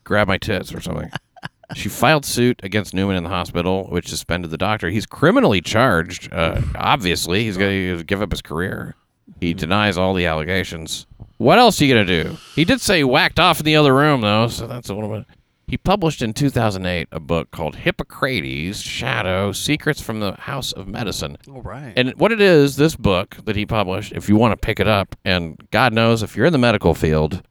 [0.04, 1.11] grab my tits or something.
[1.74, 4.90] she filed suit against Newman in the hospital, which suspended the doctor.
[4.90, 6.33] He's criminally charged.
[6.33, 8.96] Uh, obviously, he's gonna give up his career.
[9.40, 11.06] He denies all the allegations.
[11.38, 12.37] What else are you gonna do?
[12.54, 15.09] He did say he whacked off in the other room though, so that's a little
[15.09, 15.26] bit.
[15.70, 21.37] He published in 2008 a book called Hippocrates Shadow Secrets from the House of Medicine.
[21.48, 21.92] All right.
[21.94, 24.88] And what it is, this book that he published, if you want to pick it
[24.88, 27.44] up, and God knows if you're in the medical field,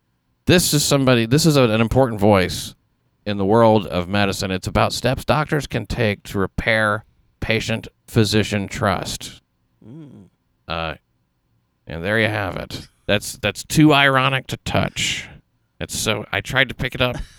[0.48, 2.76] this is somebody, this is a, an important voice
[3.26, 4.52] in the world of medicine.
[4.52, 7.06] It's about steps doctors can take to repair
[7.40, 9.42] patient physician trust.
[9.82, 10.26] Mm.
[10.68, 10.96] Uh,
[11.88, 12.90] and there you have it.
[13.06, 15.30] That's that's too ironic to touch.
[15.80, 17.16] It's so I tried to pick it up,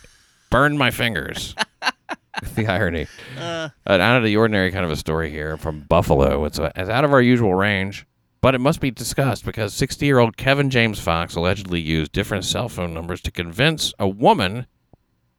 [0.51, 1.55] burned my fingers.
[2.55, 3.07] the irony
[3.39, 6.45] Uh, an out of the ordinary kind of a story here from Buffalo.
[6.45, 8.07] It's, a, it's out of our usual range,
[8.41, 12.45] but it must be discussed because 60 year old Kevin James Fox allegedly used different
[12.45, 14.67] cell phone numbers to convince a woman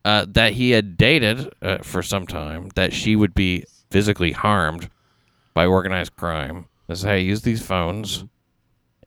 [0.04, 4.90] uh, that he had dated uh, for some time that she would be physically harmed
[5.54, 6.66] by organized crime.
[6.88, 8.26] This is how he used these phones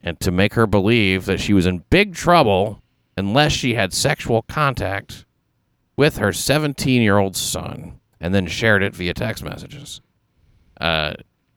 [0.03, 2.81] and to make her believe that she was in big trouble
[3.17, 5.25] unless she had sexual contact
[5.97, 10.01] with her 17 year old son and then shared it via text messages.
[10.79, 11.13] Uh,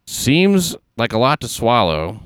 [0.07, 2.21] seems like a lot to swallow.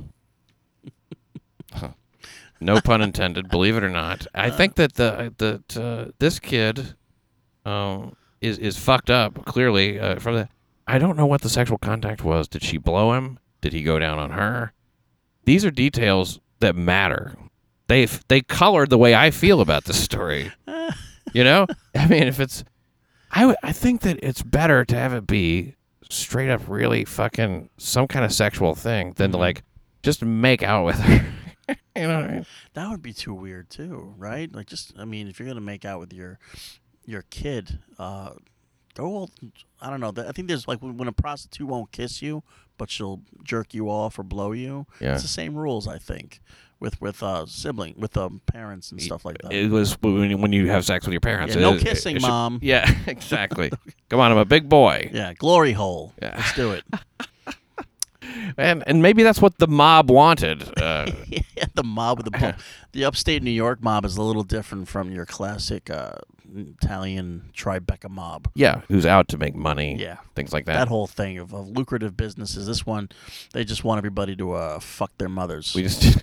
[2.62, 4.27] No pun intended, believe it or not.
[4.35, 6.94] I think that the that uh, this kid
[7.64, 10.48] um, is is fucked up clearly uh, from the.
[10.87, 12.48] I don't know what the sexual contact was.
[12.48, 13.38] Did she blow him?
[13.61, 14.72] Did he go down on her?
[15.44, 17.37] These are details that matter.
[17.88, 20.53] They they colored the way I feel about this story.
[21.32, 22.64] You know, I mean, if it's,
[23.30, 25.74] I w- I think that it's better to have it be
[26.10, 29.40] straight up really fucking some kind of sexual thing than to Mhm.
[29.40, 29.62] like
[30.02, 31.24] just make out with her.
[31.96, 32.46] you know what I mean?
[32.74, 34.52] that would be too weird too, right?
[34.54, 36.38] Like just I mean, if you're gonna make out with your
[37.06, 38.32] your kid, uh,
[38.94, 39.04] go.
[39.06, 39.30] all-
[39.80, 40.12] I don't know.
[40.28, 42.42] I think there's like when when a prostitute won't kiss you,
[42.76, 44.86] but she'll jerk you off or blow you.
[45.00, 45.14] Yeah.
[45.14, 46.40] It's the same rules, I think,
[46.82, 49.52] with with uh sibling with um parents and stuff like that.
[49.52, 51.54] It was when when you have sex with your parents.
[51.54, 52.58] Yeah, no It- it- kissing, it should- mom.
[52.60, 53.70] Yeah, exactly.
[54.10, 55.08] Come on, I'm a big boy.
[55.14, 56.12] yeah, glory hole.
[56.20, 56.34] Yeah.
[56.36, 56.84] Let's do it.
[58.56, 60.62] And and maybe that's what the mob wanted.
[60.78, 64.44] Uh, yeah, the mob with the bu- the upstate New York mob is a little
[64.44, 66.12] different from your classic uh,
[66.54, 68.48] Italian Tribeca mob.
[68.54, 69.96] yeah, who's out to make money?
[69.98, 70.88] Yeah, things like that that.
[70.88, 72.66] whole thing of, of lucrative businesses.
[72.66, 73.08] This one,
[73.54, 75.74] they just want everybody to uh, fuck their mothers.
[75.74, 76.21] We just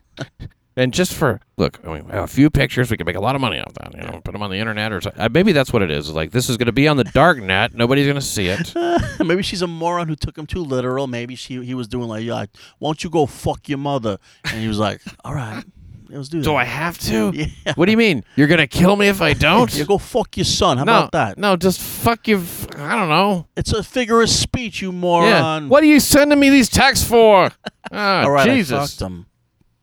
[0.76, 3.42] and just for look, I mean, a few pictures, we can make a lot of
[3.42, 3.94] money off that.
[3.94, 6.12] You know, put them on the internet or so, uh, maybe that's what it is.
[6.12, 7.74] Like this is going to be on the dark net.
[7.74, 8.74] Nobody's going to see it.
[9.20, 11.08] Maybe she's a moron who took him too literal.
[11.08, 12.46] Maybe she he was doing like, yeah,
[12.80, 14.18] won't you go fuck your mother?
[14.46, 15.64] And he was like, all right,
[16.12, 16.44] Let's do that.
[16.44, 17.32] Do I have to?
[17.66, 17.74] Yeah.
[17.76, 18.24] What do you mean?
[18.36, 19.72] You're gonna kill me if I don't?
[19.76, 20.78] You go fuck your son.
[20.78, 21.38] How no, about that?
[21.38, 22.44] no, just fuck you.
[22.78, 23.48] I don't know.
[23.56, 24.98] It's a figure of speech, you Yeah.
[24.98, 25.70] moron.
[25.70, 27.52] What are you sending me these texts for?
[27.92, 28.98] Ah, All right, I Jesus.
[28.98, 29.26] fucked him.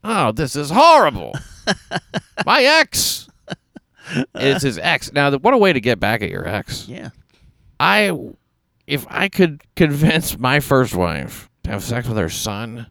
[0.09, 1.33] Oh, this is horrible.
[2.47, 3.29] My ex.
[4.37, 5.13] It's his ex.
[5.13, 6.87] Now, what a way to get back at your ex.
[6.87, 7.11] Yeah.
[7.81, 8.17] I,
[8.87, 12.87] if I could convince my first wife to have sex with her son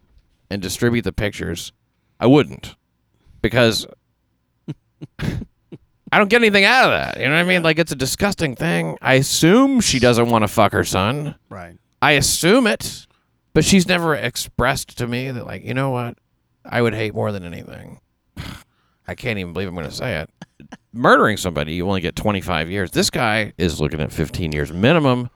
[0.50, 1.72] and distribute the pictures,
[2.20, 2.76] I wouldn't,
[3.42, 3.88] because
[5.20, 7.18] I don't get anything out of that.
[7.18, 7.64] You know what I mean?
[7.64, 8.98] Like it's a disgusting thing.
[9.02, 11.36] I assume she doesn't want to fuck her son.
[11.50, 11.78] Right.
[12.02, 13.08] I assume it,
[13.54, 16.18] but she's never expressed to me that, like, you know what,
[16.68, 18.00] I would hate more than anything.
[19.08, 20.30] I can't even believe I'm going to say it.
[20.92, 22.92] Murdering somebody, you only get 25 years.
[22.92, 25.30] This guy is looking at 15 years minimum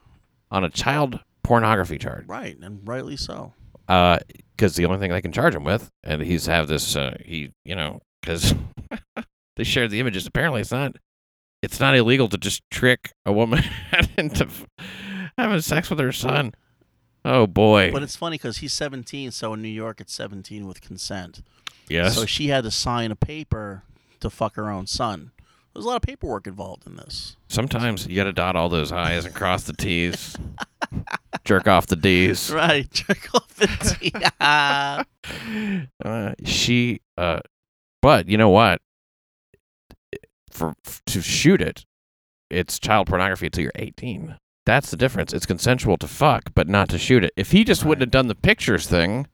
[0.50, 2.26] on a child pornography charge.
[2.28, 2.58] Right.
[2.60, 3.54] And rightly so.
[3.88, 7.52] Because the only thing they can charge him with, and he's have this, uh, he,
[7.64, 8.54] you know, because
[9.56, 10.26] they shared the images.
[10.26, 10.96] Apparently, it's not,
[11.62, 13.64] it's not illegal to just trick a woman
[14.18, 14.48] into
[15.38, 16.54] having sex with her son.
[17.26, 17.92] Oh boy!
[17.92, 21.42] But it's funny because he's 17, so in New York it's 17 with consent.
[21.90, 22.16] yes.
[22.16, 23.84] So she had to sign a paper
[24.22, 25.32] to fuck her own son.
[25.74, 27.38] There's a lot of paperwork involved in this.
[27.48, 30.36] Sometimes you got to dot all those I's and cross the T's,
[31.46, 32.52] jerk off the D's.
[32.52, 32.90] Right.
[32.92, 34.32] Jerk off the.
[34.42, 35.04] Ah.
[36.04, 37.40] Uh, she, uh,
[38.02, 38.82] but you know what?
[40.50, 40.74] For
[41.06, 41.86] to shoot it,
[42.50, 44.38] it's child pornography until you're 18.
[44.70, 45.34] That's the difference.
[45.34, 47.34] It's consensual to fuck, but not to shoot it.
[47.36, 49.26] If he just wouldn't have done the pictures thing,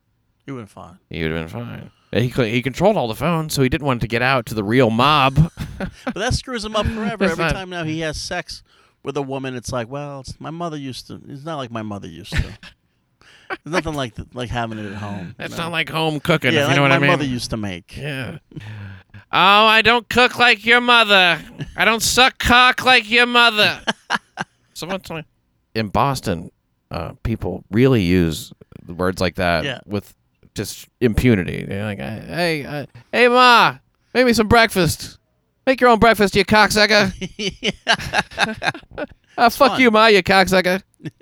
[0.47, 0.97] you went fine.
[1.09, 1.91] he would have been fine.
[2.13, 4.63] He he controlled all the phones, so he didn't want to get out to the
[4.63, 5.51] real mob.
[6.05, 7.17] But that screws him up forever.
[7.17, 8.63] That's Every not- time now he has sex
[9.03, 11.19] with a woman, it's like, well, it's, my mother used to.
[11.27, 12.41] It's not like my mother used to.
[12.41, 15.35] There's nothing like like having it at home.
[15.37, 15.63] That's No.
[15.63, 17.09] not like home cooking, yeah, if you like know what my I mean.
[17.09, 17.97] mother used to make.
[17.97, 18.37] Yeah.
[18.57, 21.41] Oh, I don't cook like your mother.
[21.75, 23.81] I don't suck cock like your mother.
[24.75, 25.25] Someone told me
[25.73, 26.51] in Boston,
[26.91, 28.53] uh, people really use
[28.87, 29.79] words like that Yeah.
[29.85, 30.13] with
[30.53, 31.63] just impunity.
[31.65, 33.77] They're like, "Hey, uh, hey, ma,
[34.13, 35.17] make me some breakfast.
[35.65, 37.11] Make your own breakfast, you cocksucker.
[39.37, 39.81] Uh, fuck fun.
[39.81, 40.81] you, ma, you cocksucker."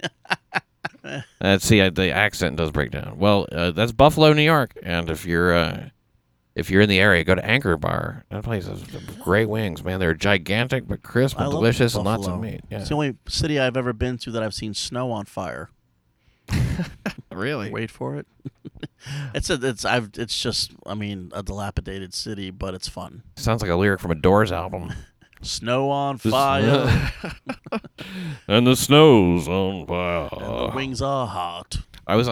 [1.41, 3.17] Uh, see, uh, the accent does break down.
[3.17, 5.89] Well, uh, that's Buffalo, New York, and if you're uh,
[6.55, 8.25] if you're in the area, go to Anchor Bar.
[8.29, 8.83] That place has
[9.21, 9.99] great wings, man.
[9.99, 12.61] They're gigantic but crisp and delicious, and lots of meat.
[12.69, 15.69] Yeah, It's the only city I've ever been to that I've seen snow on fire.
[17.31, 17.71] really.
[17.71, 18.27] Wait for it.
[19.33, 23.23] it's a, it's I've it's just I mean a dilapidated city, but it's fun.
[23.35, 24.93] Sounds like a lyric from a Doors album.
[25.41, 27.11] Snow on fire,
[28.47, 30.29] and the snow's on fire.
[30.31, 31.79] and the wings are hot.
[32.07, 32.29] I was,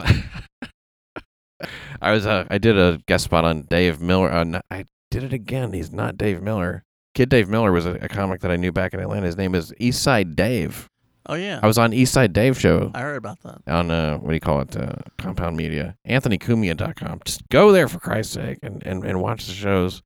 [2.02, 4.32] I was, uh, I did a guest spot on Dave Miller.
[4.32, 5.74] Uh, no, I did it again.
[5.74, 6.84] He's not Dave Miller.
[7.14, 9.26] Kid Dave Miller was a, a comic that I knew back in Atlanta.
[9.26, 10.88] His name is Eastside Dave.
[11.28, 13.62] Oh yeah, I was on Eastside Dave show I heard about that.
[13.68, 14.76] on uh, what do you call it?
[14.76, 15.96] Uh, Compound Media.
[16.08, 17.22] AnthonyCumia.com.
[17.26, 20.02] Just go there for Christ's sake and, and, and watch the shows.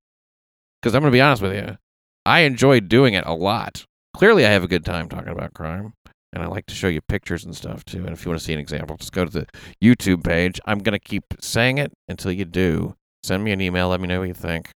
[0.81, 1.77] Because I'm going to be honest with you,
[2.25, 3.85] I enjoy doing it a lot.
[4.13, 5.93] Clearly, I have a good time talking about crime,
[6.36, 8.00] and I like to show you pictures and stuff too.
[8.00, 9.48] And if you want to see an example, just go to the
[9.82, 10.60] YouTube page.
[10.65, 12.95] I'm going to keep saying it until you do.
[13.24, 13.88] Send me an email.
[13.89, 14.69] Let me know what you think.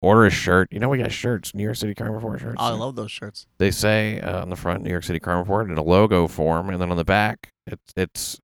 [0.00, 0.68] Order a shirt.
[0.70, 2.56] You know we got shirts, New York City Crime Report shirts.
[2.58, 3.46] Oh, I love those shirts.
[3.58, 6.70] They say uh, on the front, New York City Crime Report, in a logo form,
[6.70, 8.40] and then on the back, it's it's,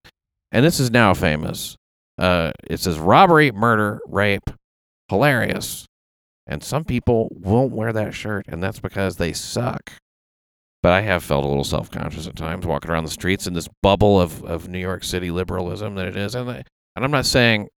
[0.52, 1.76] and this is now famous.
[2.18, 4.50] Uh, it says robbery, murder, rape,
[5.08, 5.86] hilarious,
[6.46, 9.92] and some people won't wear that shirt, and that's because they suck.
[10.86, 13.54] But I have felt a little self conscious at times walking around the streets in
[13.54, 16.62] this bubble of, of New York City liberalism that it is, and I,
[16.94, 17.70] and I'm not saying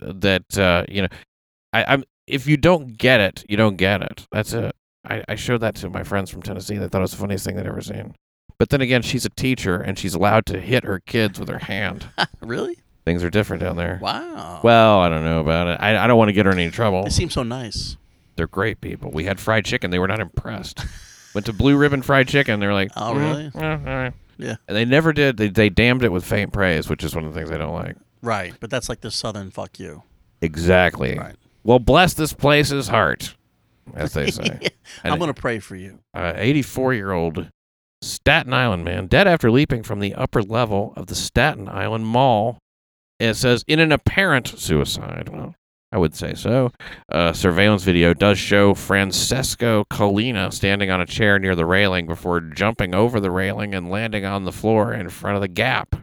[0.00, 1.08] that uh, you know,
[1.74, 4.26] I, I'm if you don't get it, you don't get it.
[4.32, 4.74] That's it.
[5.04, 6.78] I, I showed that to my friends from Tennessee.
[6.78, 8.14] They thought it was the funniest thing they'd ever seen.
[8.58, 11.58] But then again, she's a teacher and she's allowed to hit her kids with her
[11.58, 12.08] hand.
[12.40, 12.78] really?
[13.04, 13.98] Things are different down there.
[14.00, 14.60] Wow.
[14.64, 15.78] Well, I don't know about it.
[15.82, 17.04] I, I don't want to get her in any trouble.
[17.04, 17.98] It seems so nice.
[18.36, 19.10] They're great people.
[19.10, 19.90] We had fried chicken.
[19.90, 20.82] They were not impressed.
[21.38, 22.58] Went to Blue Ribbon Fried Chicken.
[22.58, 23.44] They're like, Oh, "Mm, really?
[23.64, 24.56] eh, all right." Yeah.
[24.66, 25.36] And they never did.
[25.36, 27.72] They, they damned it with faint praise, which is one of the things I don't
[27.74, 27.94] like.
[28.22, 30.02] Right, but that's like the southern fuck you.
[30.42, 31.16] Exactly.
[31.16, 31.36] Right.
[31.62, 33.36] Well, bless this place's heart,
[33.94, 34.58] as they say.
[35.04, 36.00] And I'm gonna pray for you.
[36.12, 37.50] uh, 84 year old
[38.02, 42.58] Staten Island man dead after leaping from the upper level of the Staten Island Mall.
[43.20, 45.28] It says in an apparent suicide.
[45.28, 45.54] Well,
[45.90, 46.70] I would say so.
[47.10, 52.40] Uh, surveillance video does show Francesco Colina standing on a chair near the railing before
[52.40, 55.96] jumping over the railing and landing on the floor in front of the gap.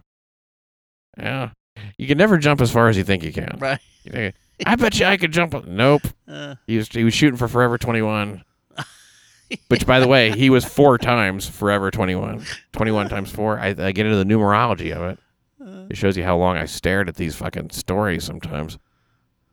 [1.18, 1.52] Yeah.
[1.98, 3.58] You can never jump as far as you think you can.
[3.60, 3.80] Right.
[4.04, 5.66] You think- I bet you I could jump.
[5.68, 6.02] Nope.
[6.28, 8.44] Uh, He was he was shooting for Forever 21.
[9.68, 12.44] Which, by the way, he was four times Forever 21.
[12.72, 13.60] 21 times four.
[13.60, 15.20] I, I get into the numerology of it.
[15.64, 18.80] uh, It shows you how long I stared at these fucking stories sometimes.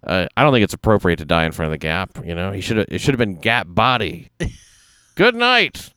[0.04, 2.24] Uh, I don't think it's appropriate to die in front of the Gap.
[2.24, 2.86] You know, he should have.
[2.90, 4.30] It should have been Gap Body.
[5.14, 5.92] Good night.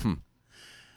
[0.00, 0.14] Hmm.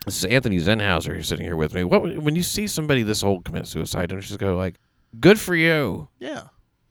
[0.06, 1.84] This is Anthony Zenhauser who's sitting here with me.
[1.84, 4.76] What when you see somebody this old commit suicide, don't you just go like,
[5.20, 6.44] "Good for you." yeah.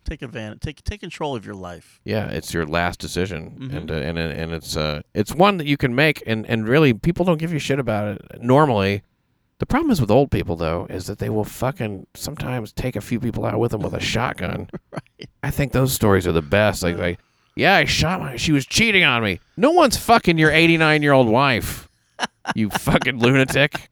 [0.05, 0.61] Take advantage.
[0.61, 1.99] Take take control of your life.
[2.05, 3.75] Yeah, it's your last decision, Mhm.
[3.75, 6.93] and uh, and and it's uh it's one that you can make, and and really
[6.93, 9.03] people don't give you shit about it normally.
[9.59, 13.01] The problem is with old people though is that they will fucking sometimes take a
[13.01, 14.69] few people out with them with a shotgun.
[14.93, 15.29] Right.
[15.43, 16.83] I think those stories are the best.
[16.83, 17.19] Like like
[17.57, 19.41] yeah, I shot my she was cheating on me.
[19.57, 21.89] No one's fucking your 89 year old wife.
[22.55, 23.89] You fucking lunatic.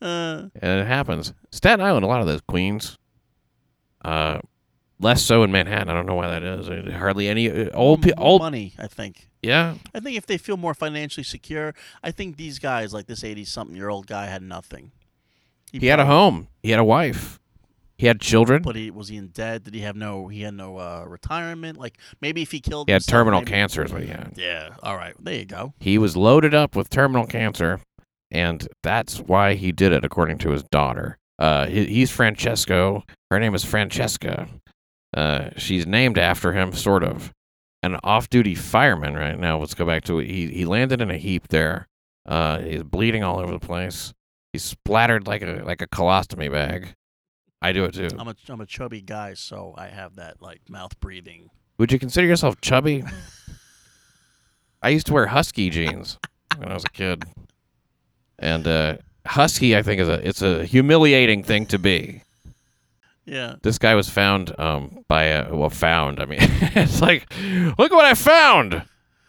[0.00, 1.32] Uh, And it happens.
[1.52, 2.98] Staten Island, a lot of those queens.
[4.04, 4.40] Uh,
[5.02, 5.88] less so in Manhattan.
[5.90, 6.68] I don't know why that is.
[6.70, 8.40] Uh, Hardly any uh, old old.
[8.40, 8.74] money.
[8.78, 9.28] I think.
[9.42, 13.24] Yeah, I think if they feel more financially secure, I think these guys, like this
[13.24, 14.92] eighty-something-year-old guy, had nothing.
[15.72, 16.48] he had a home.
[16.62, 17.40] He had a wife.
[17.98, 18.62] He had children.
[18.62, 19.64] But he was he in debt?
[19.64, 20.28] Did he have no?
[20.28, 21.78] He had no uh, retirement.
[21.78, 22.88] Like maybe if he killed.
[22.88, 23.84] He had himself, terminal maybe- cancer.
[23.84, 24.34] Is what he had.
[24.36, 24.70] Yeah.
[24.82, 25.14] All right.
[25.20, 25.74] There you go.
[25.80, 27.80] He was loaded up with terminal cancer,
[28.30, 31.18] and that's why he did it, according to his daughter.
[31.38, 33.02] Uh, he, he's Francesco.
[33.30, 34.48] Her name is Francesca.
[35.14, 37.32] Uh, she's named after him, sort of.
[37.82, 39.58] An off-duty fireman right now.
[39.58, 40.26] Let's go back to it.
[40.28, 41.88] He he landed in a heap there.
[42.24, 44.14] Uh, he's bleeding all over the place.
[44.52, 46.94] He's splattered like a like a colostomy bag.
[47.60, 48.08] I do it too.
[48.18, 51.50] I'm a I'm a chubby guy, so I have that like mouth breathing.
[51.78, 53.04] Would you consider yourself chubby?
[54.82, 56.18] I used to wear husky jeans
[56.56, 57.24] when I was a kid,
[58.38, 58.96] and uh,
[59.26, 62.21] husky I think is a it's a humiliating thing to be.
[63.24, 63.54] Yeah.
[63.62, 66.20] This guy was found um, by a well found.
[66.20, 67.32] I mean, it's like
[67.78, 68.82] look what I found.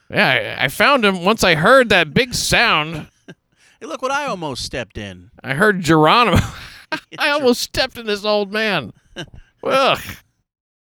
[0.10, 3.08] Yeah, I, I found him once I heard that big sound.
[3.79, 5.29] Hey, look what I almost stepped in.
[5.43, 6.38] I heard Geronimo.
[7.19, 8.93] I almost stepped in this old man.
[9.62, 9.99] Ugh,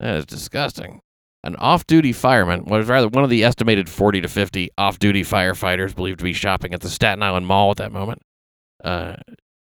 [0.01, 0.99] that is disgusting.
[1.45, 6.19] An off-duty fireman, was rather one of the estimated 40 to 50 off-duty firefighters believed
[6.19, 8.21] to be shopping at the Staten Island Mall at that moment,
[8.83, 9.15] uh,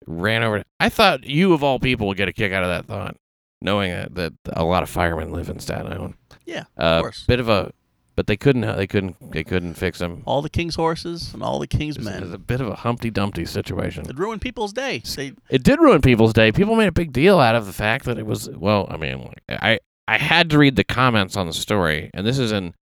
[0.10, 0.64] ran over.
[0.80, 3.16] I thought you of all people would get a kick out of that thought,
[3.62, 6.16] knowing that, that a lot of firemen live in Staten Island.
[6.46, 6.64] Yeah.
[6.78, 7.24] Uh, course.
[7.28, 7.72] bit of a,
[8.16, 8.62] but they couldn't.
[8.76, 9.32] They couldn't.
[9.32, 10.24] They couldn't fix him.
[10.26, 12.34] All the king's horses and all the king's It was men.
[12.34, 14.10] a bit of a Humpty Dumpty situation.
[14.10, 15.04] It ruined people's day.
[15.16, 16.52] They It did ruin people's day.
[16.52, 18.88] People made a big deal out of the fact that it was well.
[18.90, 22.52] I mean, I I had to read the comments on the story, and this is
[22.52, 22.74] in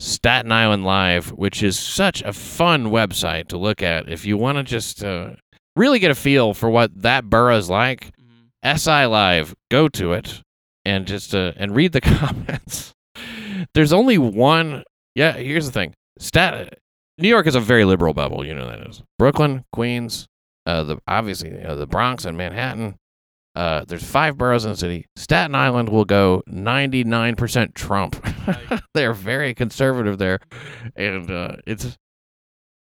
[0.00, 4.56] Staten Island Live, which is such a fun website to look at if you want
[4.56, 5.32] to just uh,
[5.80, 8.12] really get a feel for what that borough's like.
[8.62, 10.42] SI Live, go to it
[10.84, 12.92] and just uh, and read the comments.
[13.72, 14.84] There's only one.
[15.14, 15.94] Yeah, here's the thing.
[16.18, 16.78] Stat
[17.18, 18.46] New York is a very liberal bubble.
[18.46, 19.02] You know that is.
[19.18, 20.26] Brooklyn, Queens,
[20.66, 22.96] uh, the obviously you know, the Bronx and Manhattan.
[23.56, 25.06] Uh, there's five boroughs in the city.
[25.16, 28.24] Staten Island will go 99% Trump.
[28.94, 30.38] They're very conservative there,
[30.94, 31.98] and uh, it's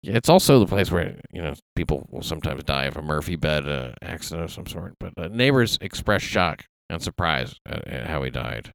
[0.04, 3.68] it's also the place where you know people will sometimes die of a Murphy bed
[3.68, 4.96] uh, accident of some sort.
[5.00, 8.72] But uh, neighbors expressed shock and surprise at, at how he died.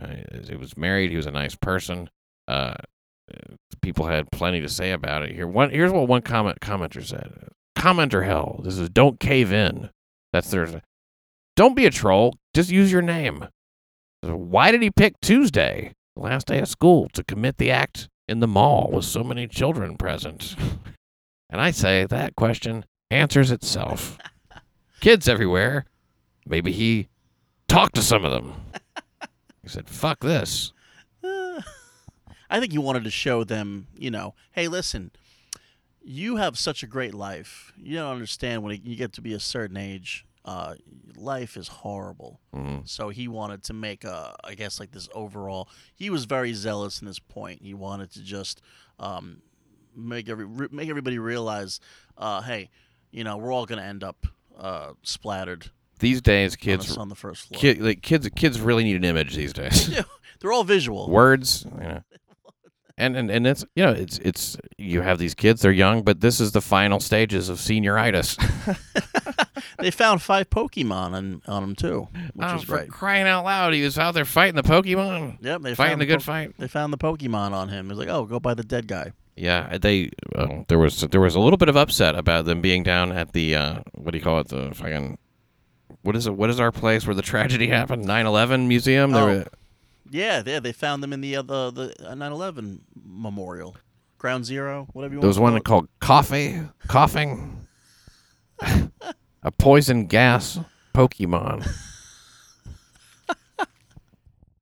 [0.00, 0.16] Uh,
[0.48, 1.10] he was married.
[1.10, 2.08] He was a nice person.
[2.46, 2.74] Uh,
[3.82, 5.34] people had plenty to say about it.
[5.34, 7.48] Here, one here's what one comment commenter said.
[7.76, 8.60] Commenter hell.
[8.64, 9.90] This is don't cave in.
[10.32, 10.82] That's their.
[11.56, 12.36] Don't be a troll.
[12.54, 13.48] Just use your name.
[14.22, 18.40] Why did he pick Tuesday, the last day of school, to commit the act in
[18.40, 20.54] the mall with so many children present?
[21.50, 24.18] And I say that question answers itself.
[25.00, 25.86] Kids everywhere.
[26.46, 27.08] Maybe he
[27.68, 28.54] talked to some of them.
[29.62, 30.72] He said, "Fuck this."
[31.22, 35.10] I think he wanted to show them, you know, hey, listen,
[36.02, 37.74] you have such a great life.
[37.76, 40.74] You don't understand when you get to be a certain age, uh,
[41.16, 42.40] life is horrible.
[42.54, 42.88] Mhm.
[42.88, 45.68] So he wanted to make a, I guess, like this overall.
[45.94, 47.60] He was very zealous in this point.
[47.62, 48.62] He wanted to just
[48.98, 49.42] um,
[49.94, 51.80] make every re- make everybody realize,
[52.16, 52.70] uh, hey,
[53.10, 54.26] you know, we're all gonna end up
[54.58, 57.60] uh, splattered These days, kids, the, on the first floor.
[57.60, 59.88] kid, like kids, kids really need an image these days.
[59.88, 60.02] Yeah,
[60.40, 61.10] they're all visual.
[61.10, 62.02] Words, you know.
[63.00, 66.20] And, and and it's you know it's it's you have these kids they're young but
[66.20, 68.36] this is the final stages of senioritis
[69.78, 72.90] they found five Pokemon on on him too, which oh, is great.
[72.90, 76.06] crying out loud he was out there fighting the Pokemon Yep, they fighting found the
[76.06, 77.88] good fight They found the Pokemon on him.
[77.88, 79.12] Was like, oh, go by the dead guy.
[79.36, 82.82] Yeah, they uh, there was there was a little bit of upset about them being
[82.82, 85.18] down at the uh, what do you call it the fucking
[86.02, 89.12] what is it what is our place where the tragedy happened 9/11 museum.
[89.12, 89.26] There Oh.
[89.26, 89.46] were-
[90.10, 93.76] Yeah, yeah, they found them in the other the uh, 9/11 memorial,
[94.18, 95.36] Ground Zero, whatever you There want.
[95.36, 95.64] was one it.
[95.64, 97.56] called coffee, Koffing,
[99.42, 100.58] a poison gas
[100.94, 101.68] Pokemon.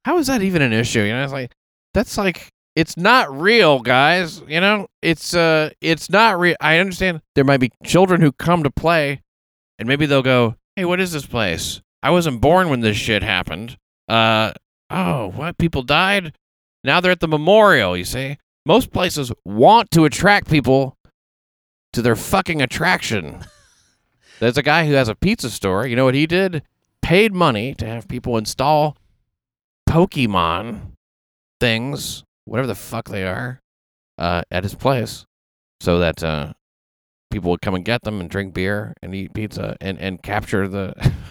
[0.04, 1.00] How is that even an issue?
[1.00, 1.52] You know, it's like
[1.94, 4.40] that's like it's not real, guys.
[4.46, 6.56] You know, it's uh, it's not real.
[6.60, 9.22] I understand there might be children who come to play,
[9.78, 11.80] and maybe they'll go, "Hey, what is this place?
[12.02, 13.76] I wasn't born when this shit happened."
[14.08, 14.52] Uh,
[14.90, 15.58] oh, what?
[15.58, 16.34] People died.
[16.84, 17.96] Now they're at the memorial.
[17.96, 20.96] You see, most places want to attract people
[21.92, 23.44] to their fucking attraction.
[24.40, 25.86] There's a guy who has a pizza store.
[25.86, 26.62] You know what he did?
[27.00, 28.96] Paid money to have people install
[29.88, 30.92] Pokemon
[31.60, 33.60] things, whatever the fuck they are,
[34.18, 35.24] uh, at his place,
[35.80, 36.52] so that uh,
[37.30, 40.68] people would come and get them and drink beer and eat pizza and, and capture
[40.68, 41.12] the.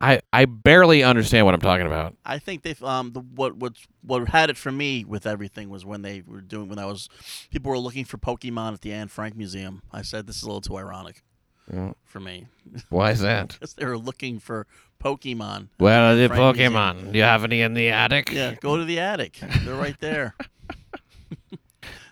[0.00, 2.16] I I barely understand what I'm talking about.
[2.24, 5.84] I think they um the what what what had it for me with everything was
[5.84, 7.08] when they were doing when I was
[7.50, 9.82] people were looking for Pokemon at the Anne Frank Museum.
[9.92, 11.22] I said this is a little too ironic
[11.70, 12.48] Mm, for me
[12.88, 13.50] Why is that?
[13.50, 14.66] because they were looking for
[15.00, 15.68] Pokemon.
[15.78, 16.72] Well, the Frank Museum.
[16.72, 17.12] Pokemon.
[17.12, 18.32] Do you have any in the attic?
[18.32, 19.38] Yeah, go to the attic.
[19.64, 20.34] They're right there.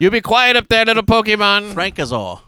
[0.00, 1.74] You be quiet up there, little Pokemon.
[1.74, 2.40] Frankazol.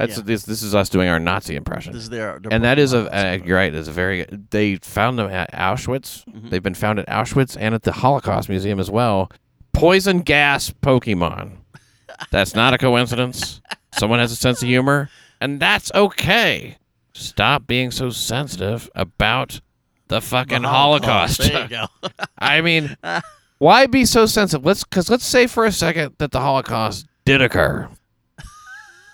[0.00, 0.22] That's Yeah.
[0.24, 0.44] this.
[0.44, 1.92] This is us doing our Nazi impression.
[1.92, 3.14] This is their, their and that is a.
[3.14, 3.74] Uh, you're right.
[3.74, 4.24] It's a very.
[4.50, 6.24] They found them at Auschwitz.
[6.26, 6.48] Mhm.
[6.48, 9.30] They've been found at Auschwitz and at the Holocaust Museum as well.
[9.74, 11.58] Poison gas Pokemon.
[12.30, 13.60] That's not a coincidence.
[13.92, 16.76] Someone has a sense of humor, and that's okay.
[17.12, 19.60] Stop being so sensitive about
[20.08, 21.38] the The fucking Holocaust.
[21.42, 21.86] There you go.
[22.38, 22.96] I mean,
[23.58, 24.64] why be so sensitive?
[24.64, 27.88] Let's because let's say for a second that the Holocaust did occur.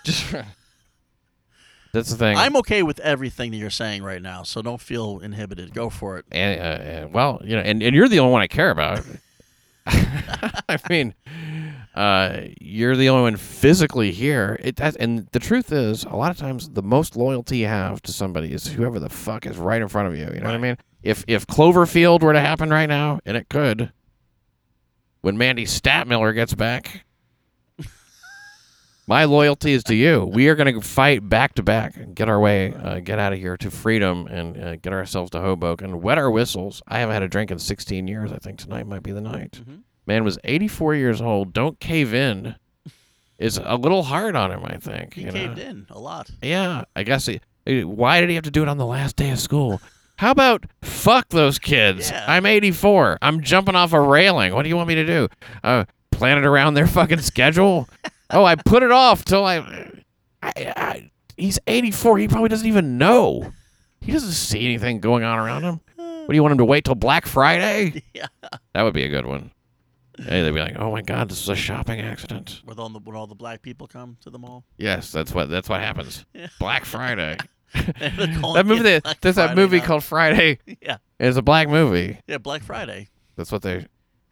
[0.05, 0.33] Just
[1.91, 2.37] that's the thing.
[2.37, 5.73] I'm okay with everything that you're saying right now, so don't feel inhibited.
[5.73, 6.25] Go for it.
[6.31, 9.03] and, uh, and well, you know, and, and you're the only one I care about.
[9.87, 11.13] I mean,
[11.95, 14.59] uh, you're the only one physically here.
[14.61, 18.01] It that, and the truth is, a lot of times, the most loyalty you have
[18.03, 20.25] to somebody is whoever the fuck is right in front of you.
[20.33, 20.77] You know what I mean?
[21.03, 23.91] If if Cloverfield were to happen right now, and it could,
[25.21, 27.03] when Mandy Stadtmiller gets back.
[29.09, 30.25] My loyalty is to you.
[30.25, 33.31] We are going to fight back to back and get our way, uh, get out
[33.31, 35.91] of here to freedom and uh, get ourselves to Hoboken.
[35.91, 36.81] And wet our whistles.
[36.89, 38.33] I haven't had a drink in 16 years.
[38.33, 39.61] I think tonight might be the night.
[39.65, 39.83] Mhm.
[40.05, 41.53] Man was 84 years old.
[41.53, 42.55] Don't cave in.
[43.39, 45.13] Is a little hard on him, I think.
[45.13, 45.33] He you know?
[45.33, 46.29] caved in a lot.
[46.41, 47.27] Yeah, I guess.
[47.27, 47.39] He,
[47.83, 49.79] why did he have to do it on the last day of school?
[50.17, 52.09] How about fuck those kids?
[52.09, 52.25] Yeah.
[52.27, 53.19] I'm 84.
[53.21, 54.53] I'm jumping off a railing.
[54.53, 55.27] What do you want me to do?
[55.63, 57.87] Uh, plan it around their fucking schedule?
[58.31, 59.57] oh, I put it off till I,
[60.41, 61.11] I, I.
[61.37, 62.17] He's 84.
[62.17, 63.51] He probably doesn't even know.
[64.01, 65.79] He doesn't see anything going on around him.
[65.95, 68.03] What do you want him to wait till Black Friday?
[68.13, 68.27] Yeah.
[68.73, 69.51] That would be a good one.
[70.17, 72.97] Hey, they'd be like, "Oh my God, this is a shopping accident." With all the
[72.99, 74.65] when all the black people come to the mall.
[74.77, 76.25] Yes, that's what that's what happens.
[76.33, 76.47] Yeah.
[76.59, 77.37] Black Friday.
[77.73, 79.85] That movie, that, Black there's that movie now.
[79.85, 80.57] called Friday.
[80.81, 80.97] Yeah.
[81.19, 82.19] It's a black movie.
[82.27, 83.09] Yeah, Black Friday.
[83.35, 83.85] That's what they.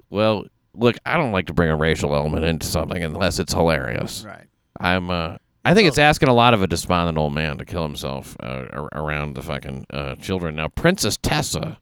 [0.09, 0.45] Well,
[0.77, 4.23] look, I don't like to bring a racial element into something unless it's hilarious.
[4.25, 4.45] Right.
[4.79, 5.09] I'm.
[5.09, 8.37] uh I think it's asking a lot of a despondent old man to kill himself
[8.39, 10.55] uh, around the fucking uh, children.
[10.57, 11.79] Now, Princess Tessa,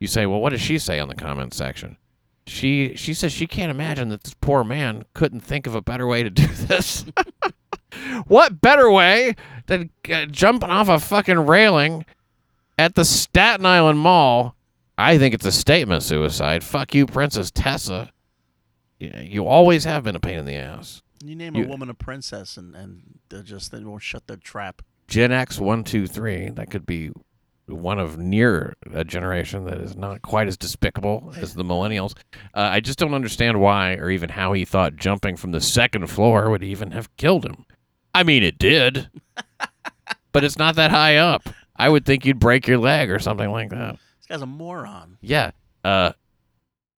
[0.00, 1.96] you say, well, what does she say on the comment section?
[2.46, 6.06] She she says she can't imagine that this poor man couldn't think of a better
[6.06, 7.06] way to do this.
[8.26, 9.34] what better way
[9.66, 12.04] than uh, jumping off a fucking railing
[12.78, 14.56] at the Staten Island Mall?
[14.98, 16.62] I think it's a statement suicide.
[16.62, 18.10] Fuck you, Princess Tessa.
[19.02, 21.02] You, always have been a pain in the ass.
[21.24, 24.36] You name You- a woman a princess, and and they just they won't shut their
[24.36, 24.82] trap.
[25.08, 26.48] Gen X one two three.
[26.50, 27.10] That could be
[27.66, 32.14] one of near a generation that is not quite as despicable as the millennials.
[32.54, 36.08] Uh, I just don't understand why or even how he thought jumping from the second
[36.08, 37.64] floor would even have killed him.
[38.14, 39.08] I mean, it did,
[40.32, 41.48] but it's not that high up.
[41.76, 43.96] I would think you'd break your leg or something like that.
[44.18, 45.18] This guy's a moron.
[45.20, 45.52] Yeah.
[45.84, 46.12] Uh,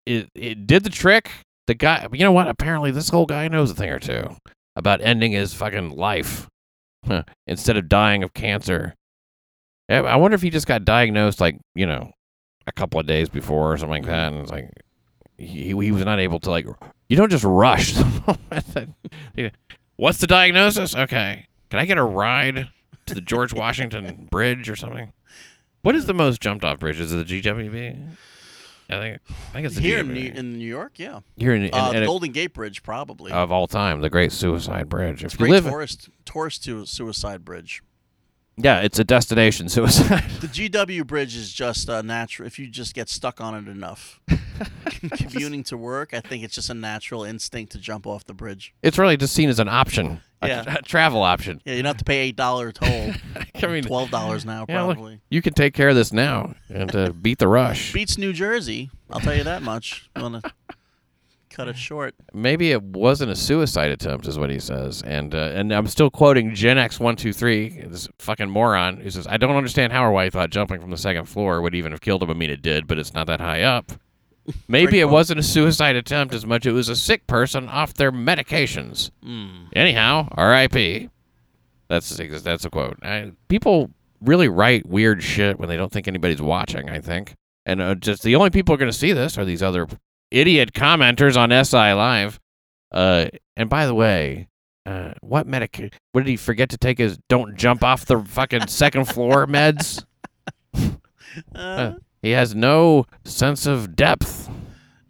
[0.06, 1.30] it it did the trick.
[1.66, 2.48] The guy, you know what?
[2.48, 4.36] Apparently, this whole guy knows a thing or two
[4.76, 6.48] about ending his fucking life
[7.46, 8.94] instead of dying of cancer.
[9.88, 12.12] I wonder if he just got diagnosed, like you know,
[12.66, 14.70] a couple of days before or something like that, and it's like
[15.36, 16.66] he he was not able to like.
[17.08, 17.94] You don't just rush.
[19.96, 20.96] What's the diagnosis?
[20.96, 22.68] Okay, can I get a ride
[23.06, 25.12] to the George Washington Bridge or something?
[25.82, 26.98] What is the most jumped off bridge?
[26.98, 28.16] Is it the GWB?
[28.90, 31.20] I think I think it's Here in New, in New York, yeah.
[31.36, 33.32] Here in, in, Uh, in the it- Golden Gate Bridge, probably.
[33.32, 35.24] of all time, the Great Suicide Bridge.
[35.24, 37.82] If you Great live, tourist tourist to suicide bridge.
[38.56, 40.22] Yeah, it's a destination suicide.
[40.40, 42.46] The GW bridge is just uh, natural.
[42.46, 44.20] If you just get stuck on it enough,
[45.16, 48.72] commuting to work, I think it's just a natural instinct to jump off the bridge.
[48.82, 50.74] it's really just seen as an option, a, Yeah.
[50.78, 51.60] a travel option.
[51.64, 53.12] Yeah, you don't have to pay eight dollar toll.
[53.62, 55.20] I mean, twelve dollars now yeah, look, probably.
[55.30, 57.92] you can take care of this now and uh, beat the rush.
[57.94, 58.90] Beats New Jersey.
[59.10, 60.10] I'll tell you that much.
[60.16, 60.52] You want to
[61.50, 62.14] cut it short?
[62.32, 65.02] Maybe it wasn't a suicide attempt, is what he says.
[65.02, 69.10] And uh, and I'm still quoting Gen X one two three, this fucking moron who
[69.10, 71.74] says, "I don't understand how or why he thought jumping from the second floor would
[71.74, 72.30] even have killed him.
[72.30, 73.92] I mean, it did, but it's not that high up."
[74.68, 78.12] Maybe it wasn't a suicide attempt as much it was a sick person off their
[78.12, 79.10] medications.
[79.24, 79.68] Mm.
[79.74, 81.08] Anyhow, R.I.P.
[81.88, 82.98] That's that's a quote.
[83.02, 83.90] I, people
[84.20, 86.88] really write weird shit when they don't think anybody's watching.
[86.90, 87.34] I think,
[87.66, 89.86] and uh, just the only people who are going to see this are these other
[90.30, 92.40] idiot commenters on SI Live.
[92.90, 93.26] Uh,
[93.56, 94.48] and by the way,
[94.86, 95.94] uh, what medic?
[96.12, 96.98] What did he forget to take?
[96.98, 100.04] His don't jump off the fucking second floor meds.
[101.52, 101.94] Uh,
[102.24, 104.48] He has no sense of depth.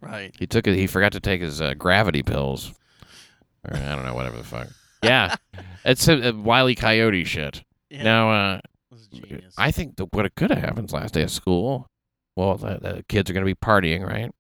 [0.01, 0.35] right.
[0.37, 0.75] He took it.
[0.75, 2.75] He forgot to take his uh, gravity pills,
[3.71, 4.67] or I don't know, whatever the fuck.
[5.01, 5.37] Yeah,
[5.85, 7.63] it's a, a wily coyote shit.
[7.89, 8.61] Yeah, Now, uh,
[8.91, 9.55] this is genius.
[9.57, 11.87] I think that what could have happened last day of school.
[12.35, 14.33] Well, the, the kids are going to be partying, right?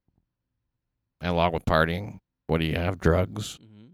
[1.20, 2.18] And along with partying,
[2.48, 2.98] what do you have?
[2.98, 3.84] Drugs, mm-hmm.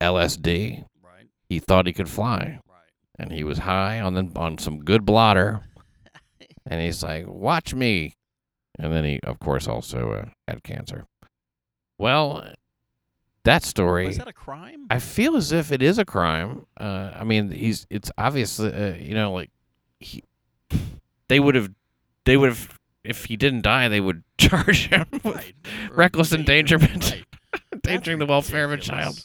[0.00, 0.86] LSD.
[1.02, 1.26] Right.
[1.50, 2.88] He thought he could fly, Right.
[3.18, 5.60] and he was high on the on some good blotter.
[6.66, 8.14] And he's like, "Watch me,"
[8.78, 11.06] and then he, of course, also uh, had cancer.
[11.98, 12.44] Well,
[13.44, 14.08] that story.
[14.08, 14.86] is that a crime?
[14.90, 16.66] I feel as if it is a crime.
[16.78, 19.50] Uh, I mean, he's it's obviously uh, you know like
[20.00, 20.24] he
[21.28, 21.70] they would have
[22.24, 25.54] they would have if he didn't die they would charge him with right.
[25.92, 27.24] Reckless endangerment, Right.
[27.72, 29.24] endangering the welfare of a child.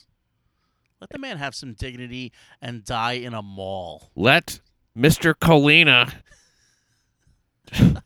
[0.99, 2.31] Let the man have some dignity
[2.61, 4.11] and die in a mall.
[4.15, 4.59] Let
[4.93, 6.13] Mister Colina.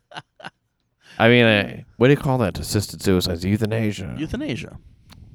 [1.18, 2.60] I mean, uh, what do you call that?
[2.60, 4.78] Assisted suicide, euthanasia, Euthanasia.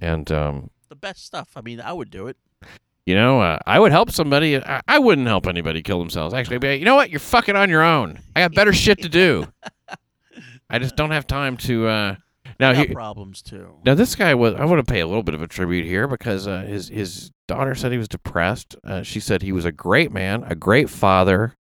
[0.00, 1.50] and um, The best stuff.
[1.56, 2.36] I mean, I would do it.
[3.06, 4.58] You know, uh, I would help somebody.
[4.58, 6.34] I, I wouldn't help anybody kill themselves.
[6.34, 7.10] Actually, I'd be like, you know what?
[7.10, 8.20] You're fucking on your own.
[8.36, 9.46] I got better shit to do.
[10.70, 11.86] I just don't have time to.
[11.86, 12.16] Uh...
[12.58, 13.78] Now, I he, problems too.
[13.86, 14.54] now this guy was.
[14.54, 17.32] I want to pay a little bit of a tribute here because uh, his his
[17.48, 18.76] daughter said he was depressed.
[18.84, 21.56] Uh, she said he was a great man, a great father,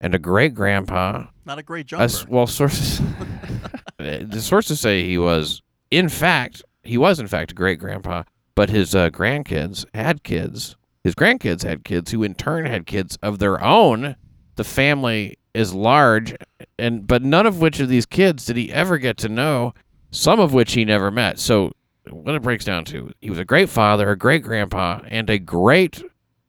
[0.00, 1.26] and a great grandpa.
[1.44, 2.04] Not a great jumper.
[2.04, 3.00] As, well, sources
[3.98, 8.22] the sources say he was, in fact, he was in fact a great grandpa,
[8.54, 10.76] but his uh, grandkids had kids.
[11.04, 14.16] His grandkids had kids, who in turn had kids of their own.
[14.56, 16.34] The family is large,
[16.78, 19.74] and but none of which of these kids did he ever get to know.
[20.12, 21.38] Some of which he never met.
[21.38, 21.72] So
[22.10, 25.38] what it breaks down to, he was a great father, a great grandpa, and a
[25.38, 26.02] great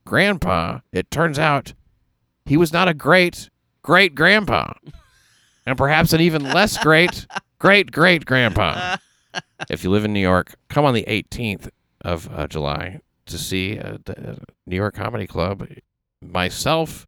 [0.04, 0.80] grandpa.
[0.92, 1.72] It turns out
[2.44, 3.48] he was not a great
[3.82, 4.72] great grandpa
[5.66, 7.26] and perhaps an even less great
[7.58, 8.96] great great grandpa.
[9.70, 11.70] If you live in New York, come on the 18th
[12.02, 14.34] of uh, July to see uh, the uh,
[14.66, 15.66] New York Comedy Club.
[16.20, 17.06] Myself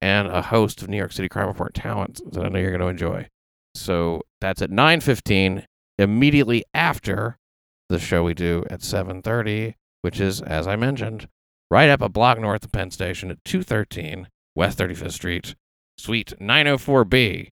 [0.00, 2.80] and a host of New York City Crime Report talent that I know you're going
[2.80, 3.28] to enjoy.
[3.74, 5.64] So that's at 9:15
[5.98, 7.38] immediately after
[7.88, 11.28] the show we do at 7:30, which is as I mentioned,
[11.70, 14.28] right up a block north of Penn Station at 213
[14.58, 15.54] West 35th Street,
[15.98, 17.50] Suite 904B.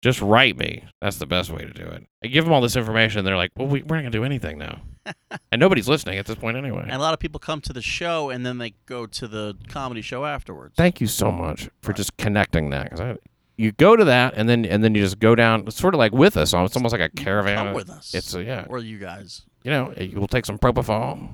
[0.00, 0.84] Just write me.
[1.02, 2.06] That's the best way to do it.
[2.24, 4.24] I give them all this information, and they're like, "Well, we, we're not gonna do
[4.24, 4.80] anything now,"
[5.52, 6.84] and nobody's listening at this point anyway.
[6.84, 9.58] and a lot of people come to the show and then they go to the
[9.68, 10.76] comedy show afterwards.
[10.78, 12.90] Thank you so much for just connecting that.
[12.90, 13.18] Because
[13.58, 15.64] you go to that, and then and then you just go down.
[15.66, 16.54] It's sort of like with us.
[16.54, 17.56] It's almost like a caravan.
[17.66, 18.14] Come with us.
[18.14, 18.64] It's a, yeah.
[18.70, 19.42] or you guys.
[19.62, 21.28] you know, we'll take some propofol,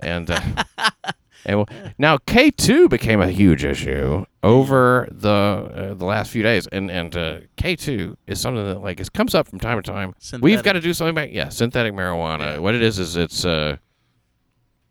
[0.00, 0.40] and uh,
[1.44, 1.66] and
[1.98, 6.90] now K two became a huge issue over the uh, the last few days, and
[6.90, 10.14] and uh, K two is something that like it comes up from time to time.
[10.40, 12.60] We've got to do something about yeah, synthetic marijuana.
[12.60, 13.76] What it is is it's uh,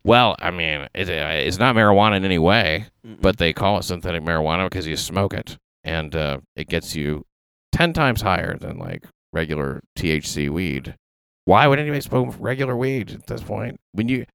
[0.04, 3.20] well, I mean, it, uh, it's not marijuana in any way, Mm-mm.
[3.20, 7.26] but they call it synthetic marijuana because you smoke it, and uh, it gets you
[7.72, 10.96] ten times higher than like regular THC weed.
[11.44, 13.80] Why would anybody smoke regular weed at this point?
[13.92, 14.26] When you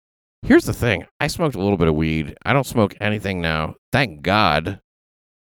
[0.45, 2.35] here's the thing, I smoked a little bit of weed.
[2.45, 3.75] I don't smoke anything now.
[3.91, 4.79] Thank God.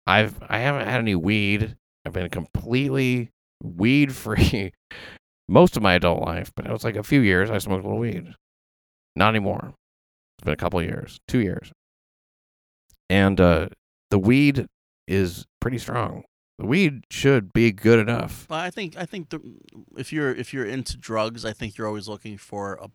[0.07, 1.75] I've I haven't had any weed.
[2.05, 3.31] I've been completely
[3.61, 4.73] weed free
[5.47, 7.87] most of my adult life, but it was like a few years I smoked a
[7.87, 8.33] little weed.
[9.15, 9.73] Not anymore.
[10.37, 11.71] It's been a couple years, two years.
[13.09, 13.69] And uh,
[14.09, 14.67] the weed
[15.07, 16.23] is pretty strong.
[16.57, 18.47] The weed should be good enough.
[18.49, 19.41] I think I think the,
[19.97, 22.87] if you're if you're into drugs, I think you're always looking for a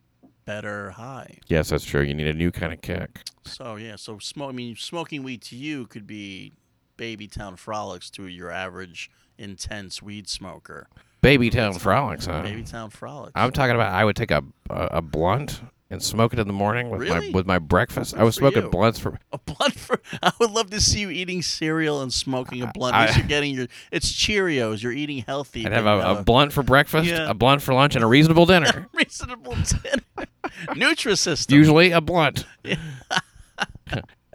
[0.47, 1.39] better high.
[1.49, 2.01] Yes, that's true.
[2.03, 3.23] You need a new kind of kick.
[3.45, 4.51] So yeah, so smoke.
[4.51, 6.55] I mean, smoking weed to you could be
[6.97, 10.89] baby town frolics to your average intense weed smoker.
[11.23, 12.43] Baby Town Frolics, huh?
[12.43, 13.33] Baby town frolics.
[13.35, 13.93] I'm talking about.
[13.93, 15.61] I would take a a, a blunt
[15.91, 17.29] and smoke it in the morning with Really?
[17.31, 18.15] my with my breakfast.
[18.15, 18.71] Good I was smoking you.
[18.71, 19.19] blunts for.
[19.33, 20.01] a blunt for.
[20.23, 22.97] I would love to see you eating cereal and smoking a blunt.
[22.97, 23.67] I- you're getting your.
[23.93, 24.83] It's Cheerios.
[24.83, 25.65] You're eating healthy.
[25.65, 27.31] I'd have a, uh, a blunt for breakfast, Yeah.
[27.31, 28.89] a blunt for lunch, and a reasonable dinner.
[28.95, 30.03] reasonable dinner.
[30.75, 31.53] Nutrisystem.
[31.53, 32.47] Usually a blunt.
[32.65, 32.77] Yeah.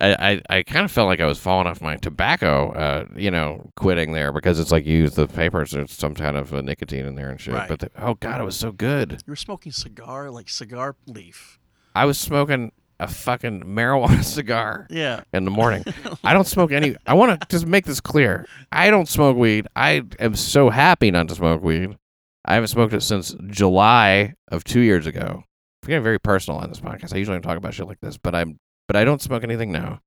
[0.02, 3.30] I, I, I kind of felt like I was falling off my tobacco, uh, you
[3.32, 6.62] know, quitting there because it's like you use the papers, there's some kind of uh,
[6.62, 7.54] nicotine in there and shit.
[7.54, 7.70] Right.
[7.70, 9.12] But the, oh god, it was so good.
[9.26, 11.60] You were smoking cigar like cigar leaf.
[11.96, 15.22] I was smoking a fucking marijuana cigar Yeah.
[15.34, 15.84] in the morning.
[16.24, 16.96] I don't smoke any.
[17.06, 18.48] I want to just make this clear.
[18.72, 19.68] I don't smoke weed.
[19.76, 21.98] I am so happy not to smoke weed.
[22.46, 25.44] I haven't smoked it since July of two years ago.
[25.84, 27.14] I'm getting very personal on this podcast.
[27.14, 28.60] I usually don't talk about shit like this, but I'm
[28.92, 30.02] but I don't smoke anything now.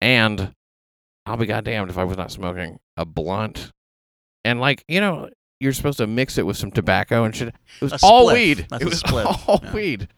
[0.00, 0.54] And
[1.26, 3.72] I'll be goddamned if I was not smoking a blunt.
[4.42, 5.28] And like you know,
[5.60, 7.48] you're supposed to mix it with some tobacco and shit.
[7.48, 8.66] It was all weed.
[8.70, 9.46] That's it was spliff.
[9.48, 9.72] all Yeah.
[9.74, 10.08] weed.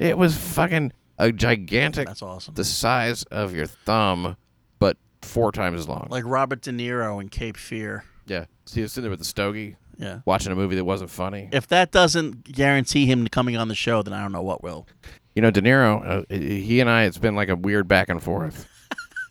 [0.00, 2.54] It was fucking a gigantic That's awesome.
[2.54, 4.36] the size of your thumb,
[4.80, 6.08] but four times as long.
[6.10, 8.04] Like Robert De Niro in Cape Fear.
[8.26, 8.46] yeah.
[8.66, 10.20] So he was sitting there with the stogie, Yeah.
[10.24, 11.50] watching a movie that wasn't funny.
[11.52, 14.88] If that doesn't guarantee him coming on the show, then I don't know what will.
[15.34, 18.22] You know, De Niro, uh, he and I, it's been like a weird back and
[18.22, 18.68] forth.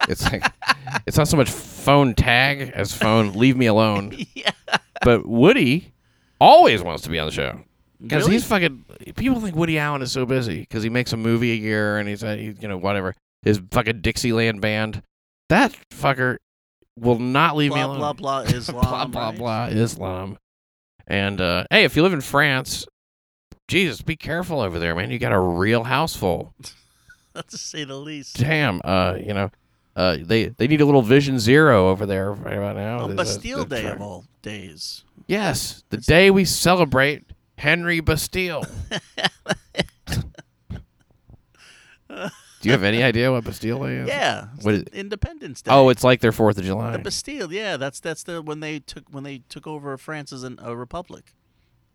[0.10, 0.44] It's like,
[1.08, 4.14] it's not so much phone tag as phone leave me alone.
[4.34, 4.52] yeah.
[5.02, 5.94] But Woody
[6.42, 7.60] always wants to be on the show.
[8.02, 8.34] Because Really?
[8.34, 8.84] he's fucking.
[9.16, 12.10] People think Woody Allen is so busy because he makes a movie a year and
[12.10, 13.16] he's, uh, he, you know, whatever.
[13.44, 15.02] His fucking Dixieland band.
[15.50, 16.38] That fucker
[17.00, 17.98] will not leave me blah alone.
[18.00, 18.82] blah blah Islam.
[18.82, 19.38] blah blah right?
[19.38, 20.38] blah Islam.
[21.08, 22.86] And uh, hey, if you live in France,
[23.68, 25.10] Jesus, be careful over there, man.
[25.12, 26.54] You got a real house full.
[27.36, 28.38] to say the least.
[28.38, 29.52] Damn, uh, you know,
[29.96, 33.00] uh, they they need a little Vision Zero over there right about now.
[33.00, 35.04] On the- Bastille Day of all days.
[35.28, 37.24] Yes, the day we celebrate
[37.58, 38.66] Henry Bastille.
[42.10, 44.08] Do you have any idea what Bastille Day is?
[44.08, 44.48] Yeah.
[44.62, 45.72] What is- Independence Day.
[45.72, 46.92] Oh, it's like their Fourth of July.
[46.92, 47.52] the Bastille.
[47.52, 50.76] Yeah, that's that's the when they took when they took over France as an, a
[50.76, 51.34] republic.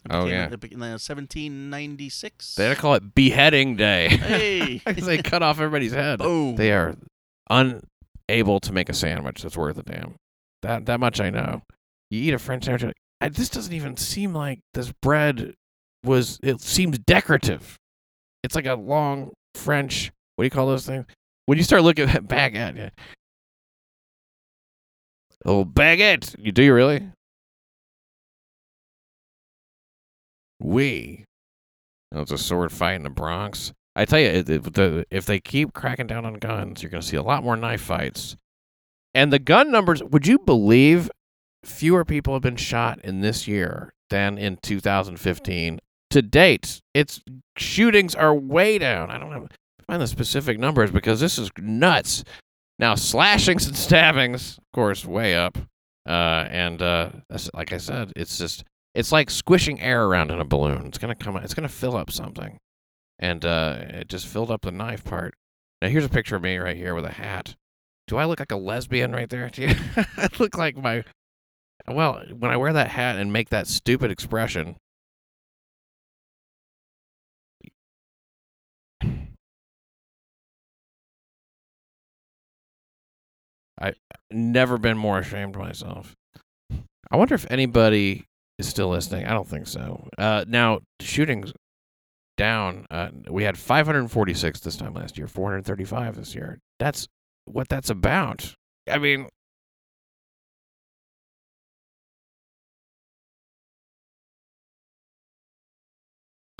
[0.04, 0.46] It Oh, yeah.
[0.46, 2.54] it in uh, 1796.
[2.54, 4.08] They had to call it Beheading Day.
[4.08, 4.78] Hey.
[4.86, 6.20] they cut off everybody's head.
[6.20, 6.56] Boom.
[6.56, 6.94] They are
[7.50, 10.14] unable to make a sandwich that's worth a damn.
[10.62, 11.62] That that much I know.
[12.10, 12.84] You eat a French sandwich.
[12.84, 15.54] like, I, this doesn't even seem like this bread
[16.04, 16.38] was.
[16.42, 17.76] It seems decorative.
[18.42, 20.10] It's like a long French.
[20.36, 21.04] What do you call those things?
[21.46, 22.90] When you start looking back at baguette, yeah.
[25.44, 26.34] oh baguette.
[26.38, 27.08] You do you really?
[30.60, 31.24] We.
[32.12, 33.72] Oh, it's a sword fight in the Bronx.
[33.94, 37.16] I tell you, the, if they keep cracking down on guns, you're going to see
[37.16, 38.36] a lot more knife fights.
[39.14, 41.10] And the gun numbers, would you believe
[41.64, 45.80] fewer people have been shot in this year than in 2015
[46.10, 46.80] to date?
[46.94, 47.20] It's
[47.56, 49.10] shootings are way down.
[49.10, 49.48] I don't know
[49.88, 52.22] find the specific numbers because this is nuts.
[52.78, 55.58] Now slashings and stabbings, of course, way up.
[56.06, 57.10] Uh, and uh,
[57.54, 58.64] like I said, it's just
[58.98, 60.86] it's like squishing air around in a balloon.
[60.86, 61.36] It's gonna come.
[61.36, 62.58] It's gonna fill up something,
[63.20, 65.34] and uh, it just filled up the knife part.
[65.80, 67.54] Now here's a picture of me right here with a hat.
[68.08, 69.48] Do I look like a lesbian right there?
[69.52, 69.74] Do you?
[70.16, 71.04] I look like my.
[71.86, 74.74] Well, when I wear that hat and make that stupid expression.
[83.80, 83.94] I've
[84.32, 86.16] never been more ashamed of myself.
[87.12, 88.26] I wonder if anybody
[88.58, 89.26] is still listening.
[89.26, 90.08] I don't think so.
[90.18, 91.52] Uh, now shootings
[92.36, 92.86] down.
[92.90, 95.26] Uh, we had 546 this time last year.
[95.26, 96.58] 435 this year.
[96.78, 97.06] That's
[97.44, 98.54] what that's about.
[98.90, 99.28] I mean,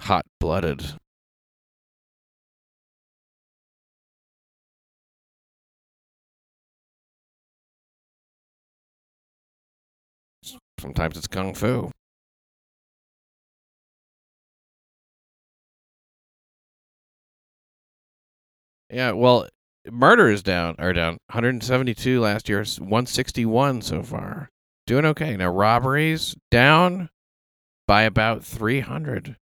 [0.01, 0.95] hot blooded.
[10.79, 11.91] Sometimes it's kung fu.
[18.91, 19.49] Yeah, well,
[19.91, 24.51] murder is down or down 172 last year, 161 so far.
[24.87, 25.37] Doing okay.
[25.37, 27.11] Now robberies down
[27.87, 29.37] by about 300.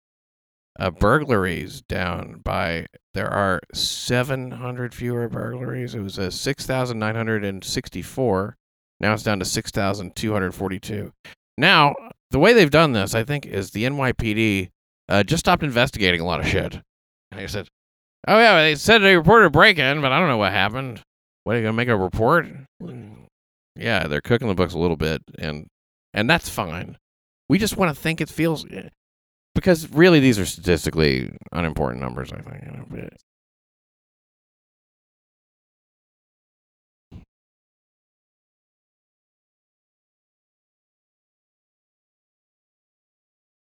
[0.77, 5.95] Uh, burglaries down by there are 700 fewer burglaries.
[5.95, 8.57] It was a 6,964.
[8.99, 11.11] Now it's down to 6,242.
[11.57, 11.95] Now,
[12.31, 14.69] the way they've done this, I think, is the NYPD
[15.09, 16.79] uh, just stopped investigating a lot of shit.
[17.31, 17.67] I said,
[18.27, 21.01] "Oh yeah, they said they reported a break-in, but I don't know what happened.
[21.43, 22.47] What are you gonna make a report?"
[23.75, 25.67] Yeah, they're cooking the books a little bit, and
[26.13, 26.97] and that's fine.
[27.49, 28.65] We just want to think it feels
[29.53, 32.31] because really these are statistically unimportant numbers.
[32.31, 33.13] I think.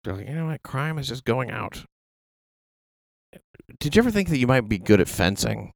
[0.04, 0.64] They're like, you know what?
[0.64, 1.86] Crime is just going out.
[3.80, 5.72] Did you ever think that you might be good at fencing?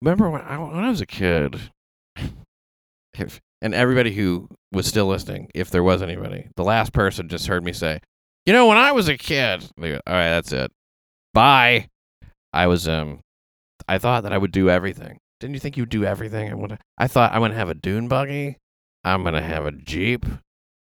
[0.00, 1.58] Remember when I, when I was a kid,
[3.14, 7.46] if, and everybody who was still listening, if there was anybody, the last person just
[7.46, 8.00] heard me say,
[8.46, 10.70] "You know, when I was a kid." All right, that's it.
[11.32, 11.88] Bye.
[12.52, 13.20] I was um,
[13.88, 15.18] I thought that I would do everything.
[15.40, 16.50] Didn't you think you'd do everything?
[16.50, 16.78] I would.
[16.96, 18.58] I thought I'm gonna have a dune buggy.
[19.02, 20.24] I'm gonna have a jeep.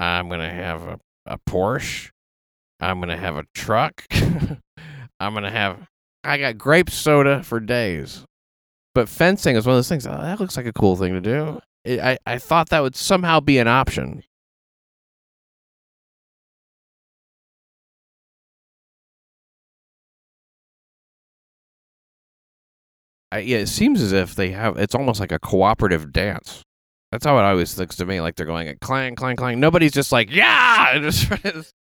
[0.00, 2.10] I'm gonna have a, a Porsche.
[2.80, 4.04] I'm gonna have a truck.
[5.20, 5.86] I'm gonna have.
[6.24, 8.24] I got grape soda for days.
[8.94, 10.06] But fencing is one of those things.
[10.06, 11.60] Oh, that looks like a cool thing to do.
[11.84, 14.22] It, I I thought that would somehow be an option.
[23.30, 24.78] I, yeah, it seems as if they have.
[24.78, 26.62] It's almost like a cooperative dance.
[27.12, 28.20] That's how it always looks to me.
[28.20, 29.60] Like they're going at clang, clang, clang.
[29.60, 30.98] Nobody's just like yeah.
[31.10, 31.74] just-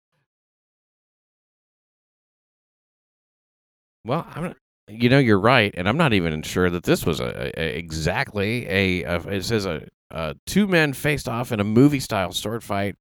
[4.06, 4.56] well, I'm
[4.88, 8.68] you know you're right, and I'm not even sure that this was a, a exactly
[8.68, 9.16] a, a.
[9.28, 12.95] It says a, a two men faced off in a movie style sword fight.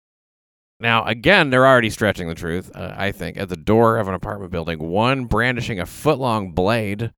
[0.80, 2.74] Now again, they're already stretching the truth.
[2.74, 6.52] Uh, I think at the door of an apartment building, one brandishing a foot long
[6.52, 7.12] blade.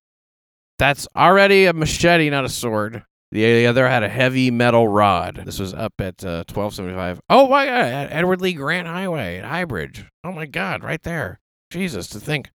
[0.78, 3.02] That's already a machete, not a sword.
[3.32, 5.42] The other had a heavy metal rod.
[5.44, 7.20] This was up at uh, 1275.
[7.30, 10.06] Oh my God, Edward Lee Grant Highway at Highbridge.
[10.22, 11.40] Oh my God, right there.
[11.70, 12.50] Jesus, to think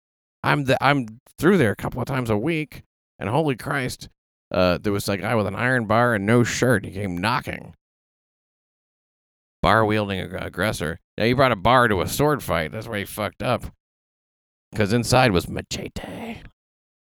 [0.43, 2.83] I'm the, I'm through there a couple of times a week,
[3.19, 4.09] and holy Christ,
[4.51, 6.85] uh, there was a guy with an iron bar and no shirt.
[6.85, 7.75] He came knocking.
[9.63, 11.01] Bar wielding ag- aggressor.
[11.17, 12.73] Yeah, he brought a bar to a sword fight.
[12.73, 13.65] That's where he fucked up.
[14.71, 16.43] Because inside was machete.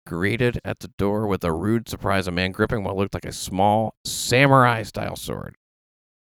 [0.05, 3.34] Greeted at the door with a rude surprise, a man gripping what looked like a
[3.34, 5.55] small samurai style sword.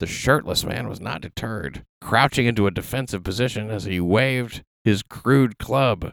[0.00, 5.02] The shirtless man was not deterred, crouching into a defensive position as he waved his
[5.02, 6.12] crude club.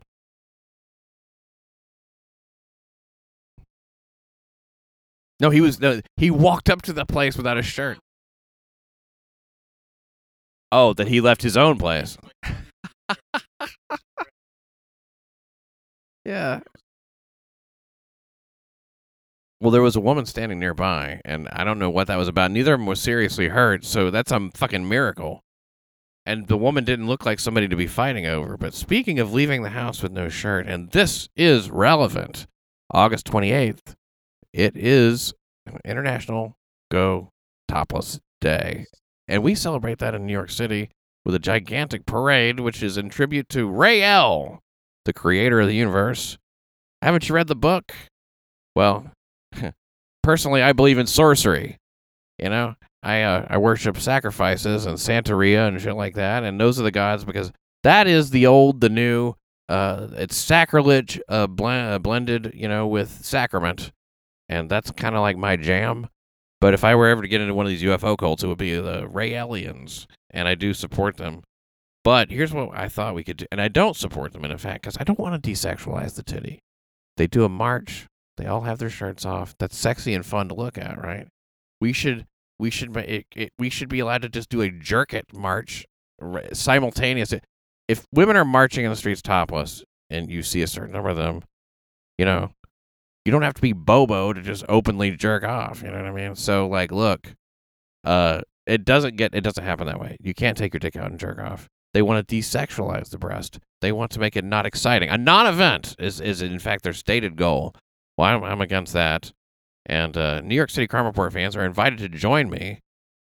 [5.40, 7.98] No, he was no, he walked up to the place without a shirt.
[10.72, 12.18] Oh, that he left his own place.
[16.26, 16.62] yeah.
[19.62, 22.52] Well, there was a woman standing nearby, and I don't know what that was about.
[22.52, 25.42] Neither of them was seriously hurt, so that's a fucking miracle.
[26.26, 28.58] And the woman didn't look like somebody to be fighting over.
[28.58, 32.48] But speaking of leaving the house with no shirt, and this is relevant,
[32.92, 33.94] August 28th,
[34.56, 35.34] it is
[35.84, 36.56] International
[36.90, 37.30] Go
[37.68, 38.86] Topless Day.
[39.28, 40.92] And we celebrate that in New York City
[41.26, 44.60] with a gigantic parade, which is in tribute to Raël,
[45.04, 46.38] the creator of the universe.
[47.02, 47.94] Haven't you read the book?
[48.76, 49.12] Well,
[50.24, 51.78] personally, I believe in sorcery.
[52.40, 56.80] You know, I uh, I worship sacrifices and Santeria and shit like that, and those
[56.80, 57.52] are the gods because
[57.84, 59.34] that is the old, the new.
[59.68, 63.92] Uh, it's sacrilege uh, blen- uh, blended, you know, with sacrament,
[64.50, 66.08] and that's kind of like my jam.
[66.62, 68.58] But if I were ever to get into one of these UFO cults, it would
[68.58, 71.44] be the Raëlians, and I do support them.
[72.04, 74.84] But here's what I thought we could do, and I don't support them in fact
[74.84, 76.60] because I don't want to desexualize the titty.
[77.18, 78.08] They do a march.
[78.38, 79.56] They all have their shirts off.
[79.58, 81.28] That's sexy and fun to look at, right?
[81.82, 82.26] We should
[82.60, 85.86] we should it, it, we should be allowed to just do a jerk it march
[86.54, 87.34] simultaneous.
[87.88, 91.18] If women are marching in the streets topless and you see a certain number of
[91.18, 91.42] them,
[92.18, 92.52] you know,
[93.26, 95.82] you don't have to be Bobo to just openly jerk off.
[95.82, 96.36] You know what I mean?
[96.36, 97.34] So like, look,
[98.04, 100.18] uh, it doesn't get it doesn't happen that way.
[100.22, 101.68] You can't take your dick out and jerk off.
[101.94, 103.60] They want to desexualize the breast.
[103.82, 105.10] They want to make it not exciting.
[105.10, 107.74] A non-event is is in fact their stated goal.
[108.18, 109.32] Well, I'm, I'm against that.
[109.88, 112.80] And uh, New York City Crime Report fans are invited to join me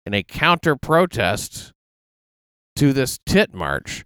[0.06, 1.72] in a counter protest
[2.76, 4.04] to this tit march.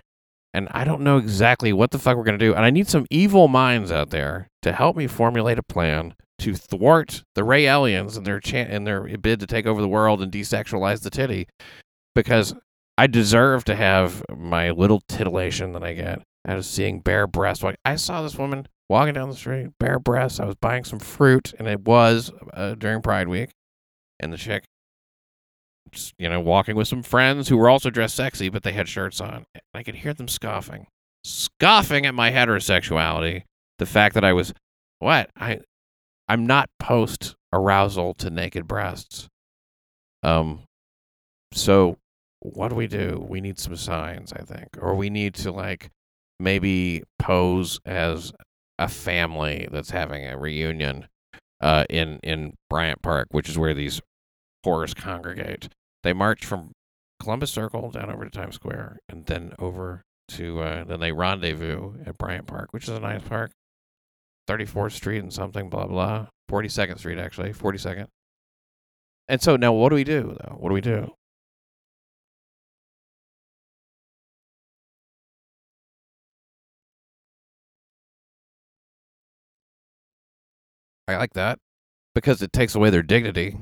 [0.55, 2.55] And I don't know exactly what the fuck we're going to do.
[2.55, 6.55] And I need some evil minds out there to help me formulate a plan to
[6.55, 10.33] thwart the Raëlians and their, chan in their bid to take over the world and
[10.33, 11.49] desexualize the titty.
[12.15, 12.55] Because
[12.99, 17.63] I deserve to have my little titillation that I get out of seeing bare breasts.
[17.63, 20.41] Like, I saw this woman walking down the street, bare breasts.
[20.41, 23.51] I was buying some fruit, and it was uh, during Pride Week.
[24.21, 24.65] And the chick,
[26.19, 29.21] you know, walking with some friends who were also dressed sexy, but they had shirts
[29.21, 29.47] on.
[29.55, 30.87] And I could hear them scoffing,
[31.25, 33.45] scoffing at my heterosexuality
[33.83, 34.55] the fact that I was
[35.01, 35.61] what I
[36.29, 39.29] I'm not post arousal to naked breasts.
[40.23, 40.61] Um,
[41.53, 41.97] so
[42.41, 43.25] what do we do?
[43.29, 45.91] We need some signs, I think, or we need to like
[46.39, 48.33] maybe pose as
[48.79, 51.09] a family that's having a reunion
[51.61, 54.01] uh, in in Bryant Park, which is where these
[54.65, 55.69] whores congregate.
[56.05, 56.73] They march from
[57.21, 61.95] Columbus Circle down over to Times Square, and then over to uh, then they rendezvous
[62.07, 63.51] at Bryant Park, which is a nice park.
[64.53, 66.27] 34th Street and something, blah blah.
[66.51, 68.09] 42nd Street actually, 42nd.
[69.29, 70.57] And so now, what do we do though?
[70.59, 71.15] What do we do?
[81.09, 81.59] I like that
[82.15, 83.57] because it takes away their dignity.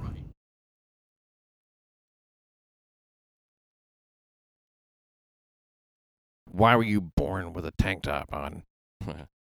[6.51, 8.65] Why were you born with a tank top on?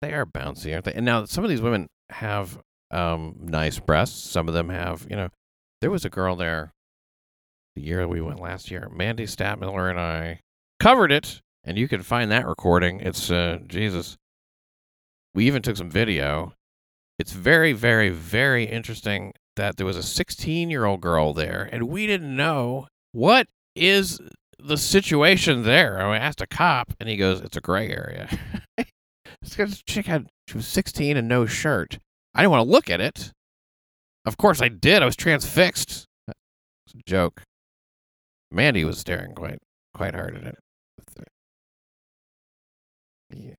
[0.00, 0.94] they are bouncy, aren't they?
[0.94, 2.58] And now some of these women have
[2.90, 4.28] um, nice breasts.
[4.30, 5.28] Some of them have, you know,
[5.80, 6.72] there was a girl there
[7.76, 8.90] the year we went last year.
[8.92, 10.40] Mandy Stadtmiller and I
[10.78, 13.00] covered it, and you can find that recording.
[13.00, 14.16] It's uh, Jesus.
[15.34, 16.54] We even took some video.
[17.18, 21.88] It's very, very, very interesting that there was a 16 year old girl there, and
[21.88, 23.46] we didn't know what
[23.76, 24.20] is
[24.58, 26.00] the situation there.
[26.00, 28.28] I asked a cop, and he goes, "It's a gray area."
[29.42, 31.98] this chick had she was 16 and no shirt.
[32.34, 33.32] I didn't want to look at it.
[34.24, 35.02] Of course, I did.
[35.02, 36.06] I was transfixed.
[36.28, 37.42] It's a joke.
[38.50, 39.58] Mandy was staring quite
[39.94, 40.58] quite hard at it.
[43.32, 43.54] Yeah.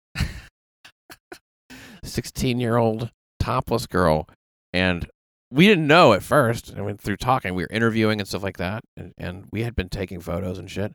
[2.04, 3.10] 16 year old
[3.40, 4.28] topless girl.
[4.74, 5.08] And
[5.50, 6.74] we didn't know at first.
[6.76, 7.56] I went through talking.
[7.56, 8.84] We were interviewing and stuff like that.
[8.98, 10.94] And, and we had been taking photos and shit.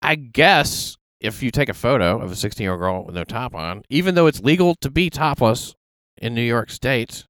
[0.00, 3.24] I guess if you take a photo of a 16 year old girl with no
[3.24, 5.74] top on, even though it's legal to be topless
[6.16, 7.24] in New York State,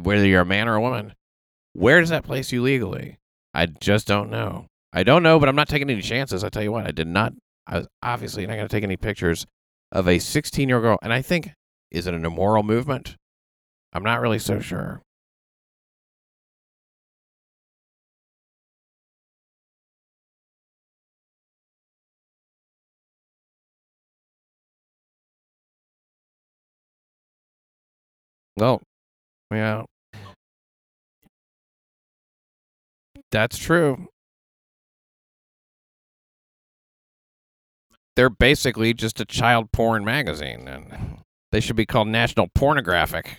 [0.00, 1.14] whether you're a man or a woman,
[1.72, 3.18] where does that place you legally?
[3.52, 4.66] I just don't know.
[4.92, 6.44] I don't know, but I'm not taking any chances.
[6.44, 7.32] I tell you what, I did not.
[7.66, 9.46] I was obviously not going to take any pictures
[9.90, 10.98] of a 16 year old girl.
[11.02, 11.50] And I think,
[11.90, 13.16] is it an immoral movement?
[13.92, 15.02] I'm not really so sure.
[28.56, 28.80] Well,
[29.50, 29.82] yeah.
[33.30, 34.08] That's true.
[38.16, 41.18] They're basically just a child porn magazine, and
[41.50, 43.38] they should be called National Pornographic.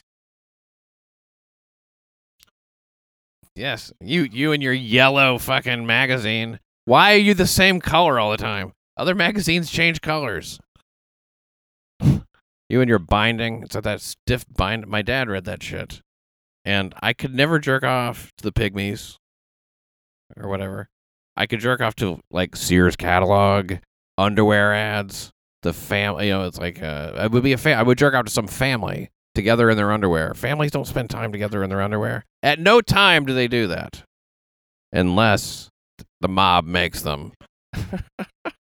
[3.56, 6.60] Yes, you you and your yellow fucking magazine.
[6.84, 8.74] Why are you the same color all the time?
[8.98, 10.60] Other magazines change colors.
[12.70, 13.64] You and your binding.
[13.64, 14.88] It's like that stiff bind.
[14.88, 16.02] My dad read that shit,
[16.64, 19.18] and I could never jerk off to the pygmies
[20.38, 20.90] or whatever.
[21.38, 23.74] I could jerk off to like Sears catalog,
[24.18, 25.32] underwear ads,
[25.64, 26.28] the family.
[26.28, 28.32] You know, it's like uh, it would be a fa- I would jerk off to
[28.32, 30.34] some family together in their underwear.
[30.34, 32.24] Families don't spend time together in their underwear.
[32.42, 34.04] At no time do they do that,
[34.92, 35.70] unless
[36.22, 37.34] the mob makes them.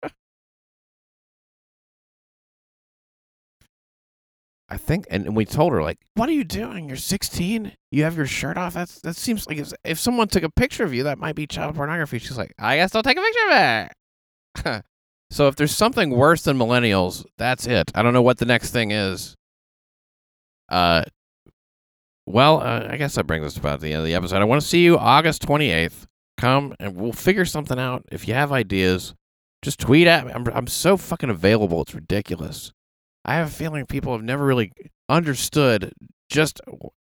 [4.75, 6.89] I think, and we told her like, "What are you doing?
[6.89, 7.77] You're 16.
[7.93, 8.75] You have your shirt off.
[8.75, 11.77] That's that seems like if, someone took a picture of you, that might be child
[11.77, 13.89] pornography." She's like, "I guess I'll take a picture of
[14.75, 14.85] it."
[15.31, 17.93] so if there's something worse than millennials, that's it.
[17.95, 19.37] I don't know what the next thing is.
[20.69, 21.05] Uh,
[22.27, 24.43] well, uh, I guess that brings us about the end of the episode.
[24.43, 26.07] I want to see you August 28th.
[26.37, 28.07] Come and we'll figure something out.
[28.11, 29.15] If you have ideas,
[29.63, 30.33] just tweet at me.
[30.33, 31.83] I'm, I'm so fucking available.
[31.83, 32.73] It's ridiculous.
[33.25, 34.73] I have a feeling people have never really
[35.09, 35.93] understood
[36.29, 36.61] just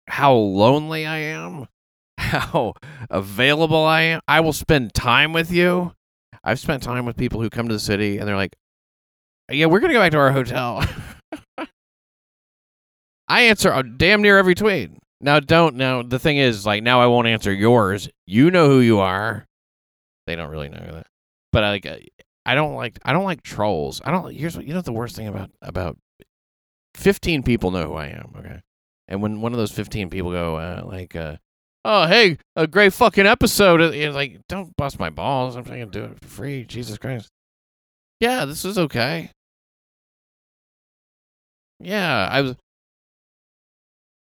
[0.08, 1.68] how lonely I am,
[2.18, 2.74] how
[3.10, 4.22] available I am.
[4.28, 5.94] I will spend time with you.
[6.44, 8.56] I've spent time with people who come to the city and they're like,
[9.50, 10.84] yeah, we're going to go back to our hotel.
[13.28, 14.92] I answer damn near every tweet.
[15.22, 15.76] Now, don't.
[15.76, 18.10] Now, the thing is, like, now I won't answer yours.
[18.28, 19.46] You know who you are.
[20.28, 21.08] They don't really know that.
[21.52, 21.86] But, like,
[22.46, 24.02] I don't like I don't like trolls.
[24.04, 24.34] I don't.
[24.34, 24.82] Here's what you know.
[24.82, 25.98] The worst thing about about
[26.96, 28.34] fifteen people know who I am.
[28.38, 28.62] Okay,
[29.08, 31.38] and when one of those fifteen people go uh, like, uh,
[31.86, 35.56] "Oh, hey, a great fucking episode," it's like, don't bust my balls.
[35.56, 36.66] I'm trying to do it for free.
[36.66, 37.30] Jesus Christ.
[38.20, 39.32] Yeah, this is okay.
[41.80, 42.56] Yeah, I was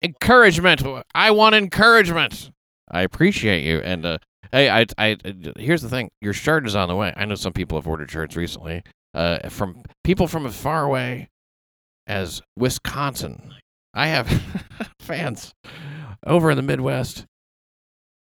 [0.03, 0.83] encouragement.
[1.15, 2.51] I want encouragement.
[2.89, 4.17] I appreciate you, and uh,
[4.51, 5.17] Hey, I, I,
[5.57, 6.09] here's the thing.
[6.21, 7.13] Your shirt is on the way.
[7.15, 8.83] I know some people have ordered shirts recently.
[9.13, 11.27] Uh, from people from far away.
[12.07, 13.53] As Wisconsin.
[13.93, 14.27] I have
[14.99, 15.53] fans
[16.25, 17.25] over in the Midwest.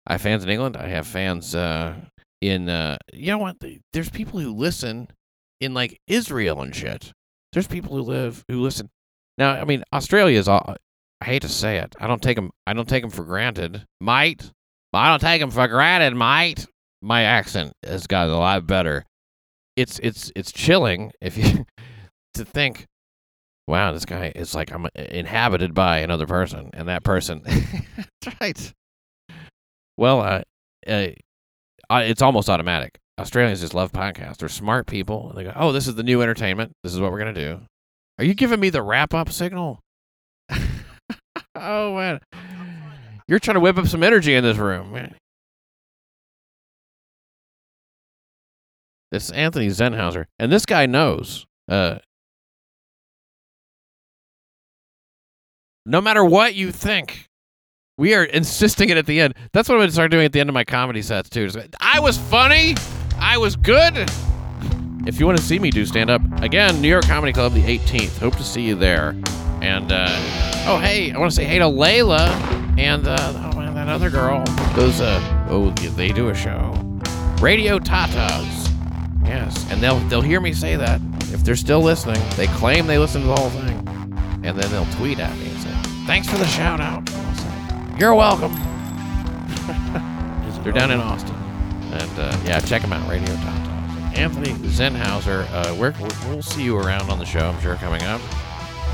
[0.05, 0.77] I have fans in England.
[0.77, 1.95] I have fans uh,
[2.41, 2.69] in.
[2.69, 3.57] Uh, you know what?
[3.93, 5.07] There's people who listen
[5.61, 7.11] in like Israel and shit.
[7.53, 8.89] There's people who live who listen.
[9.37, 10.47] Now, I mean, Australia is.
[10.47, 10.75] All,
[11.21, 11.95] I hate to say it.
[11.99, 12.51] I don't take them.
[12.65, 13.85] I don't take them for granted.
[13.99, 14.51] Might.
[14.93, 16.15] I don't take them for granted.
[16.15, 16.65] Might.
[17.01, 19.05] My accent has gotten a lot better.
[19.75, 21.65] It's it's it's chilling if you
[22.33, 22.85] to think
[23.69, 27.43] wow, this guy is like I'm inhabited by another person, and that person.
[28.21, 28.73] That's right.
[29.95, 30.41] Well, uh,
[30.87, 31.11] uh,
[31.89, 32.97] it's almost automatic.
[33.19, 34.37] Australians just love podcasts.
[34.37, 35.31] They're smart people.
[35.35, 36.71] They go, "Oh, this is the new entertainment.
[36.83, 37.61] This is what we're gonna do."
[38.17, 39.79] Are you giving me the wrap up signal?
[41.55, 42.19] oh man,
[43.27, 45.15] you're trying to whip up some energy in this room, man.
[49.11, 51.45] This is Anthony Zenhauser, and this guy knows.
[51.67, 51.99] Uh,
[55.89, 57.27] no matter what you think,
[57.97, 59.33] we are insisting it at the end.
[59.53, 61.49] That's what I'm going to start doing at the end of my comedy sets too.
[61.79, 62.75] I was funny.
[63.17, 64.09] I was good.
[65.07, 67.63] If you want to see me do stand up again, New York Comedy Club, the
[67.63, 68.19] 18th.
[68.19, 69.15] Hope to see you there.
[69.61, 70.07] And uh,
[70.67, 72.29] oh hey, I want to say hey to Layla
[72.77, 74.43] and uh, oh man, that other girl.
[74.75, 76.71] Those uh oh they do a show.
[77.41, 78.67] Radio Tatas.
[79.25, 81.01] Yes, and they'll they'll hear me say that
[81.33, 82.21] if they're still listening.
[82.35, 83.87] They claim they listen to the whole thing,
[84.43, 85.58] and then they'll tweet at me
[86.09, 87.07] "Thanks for the shout out."
[87.99, 88.51] You're welcome.
[90.63, 91.35] they're down in Austin,
[91.91, 93.07] and uh, yeah, check them out.
[93.07, 94.17] Radio Tatas.
[94.17, 95.47] Anthony Zenhauser.
[95.51, 95.93] Uh, we're,
[96.27, 97.41] we'll see you around on the show.
[97.41, 98.21] I'm sure coming up.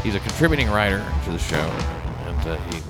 [0.03, 2.81] He's a contributing writer to the show, and uh, he,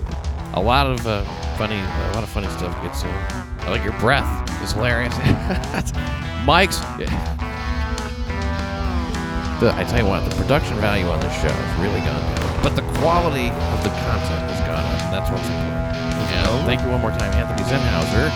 [0.55, 1.23] a lot of uh,
[1.55, 3.03] funny, a lot of funny stuff gets.
[3.03, 4.25] I like your breath.
[4.63, 5.15] It's hilarious.
[6.47, 6.79] Mike's.
[9.59, 12.63] The, I tell you what, the production value on this show has really gone down,
[12.63, 15.95] but the quality of the content has gone up, and that's what's important.
[16.35, 16.63] And oh.
[16.65, 18.29] thank you one more time, Anthony Zenhauser.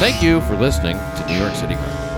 [0.00, 2.13] Thank you for listening to New York City Crime.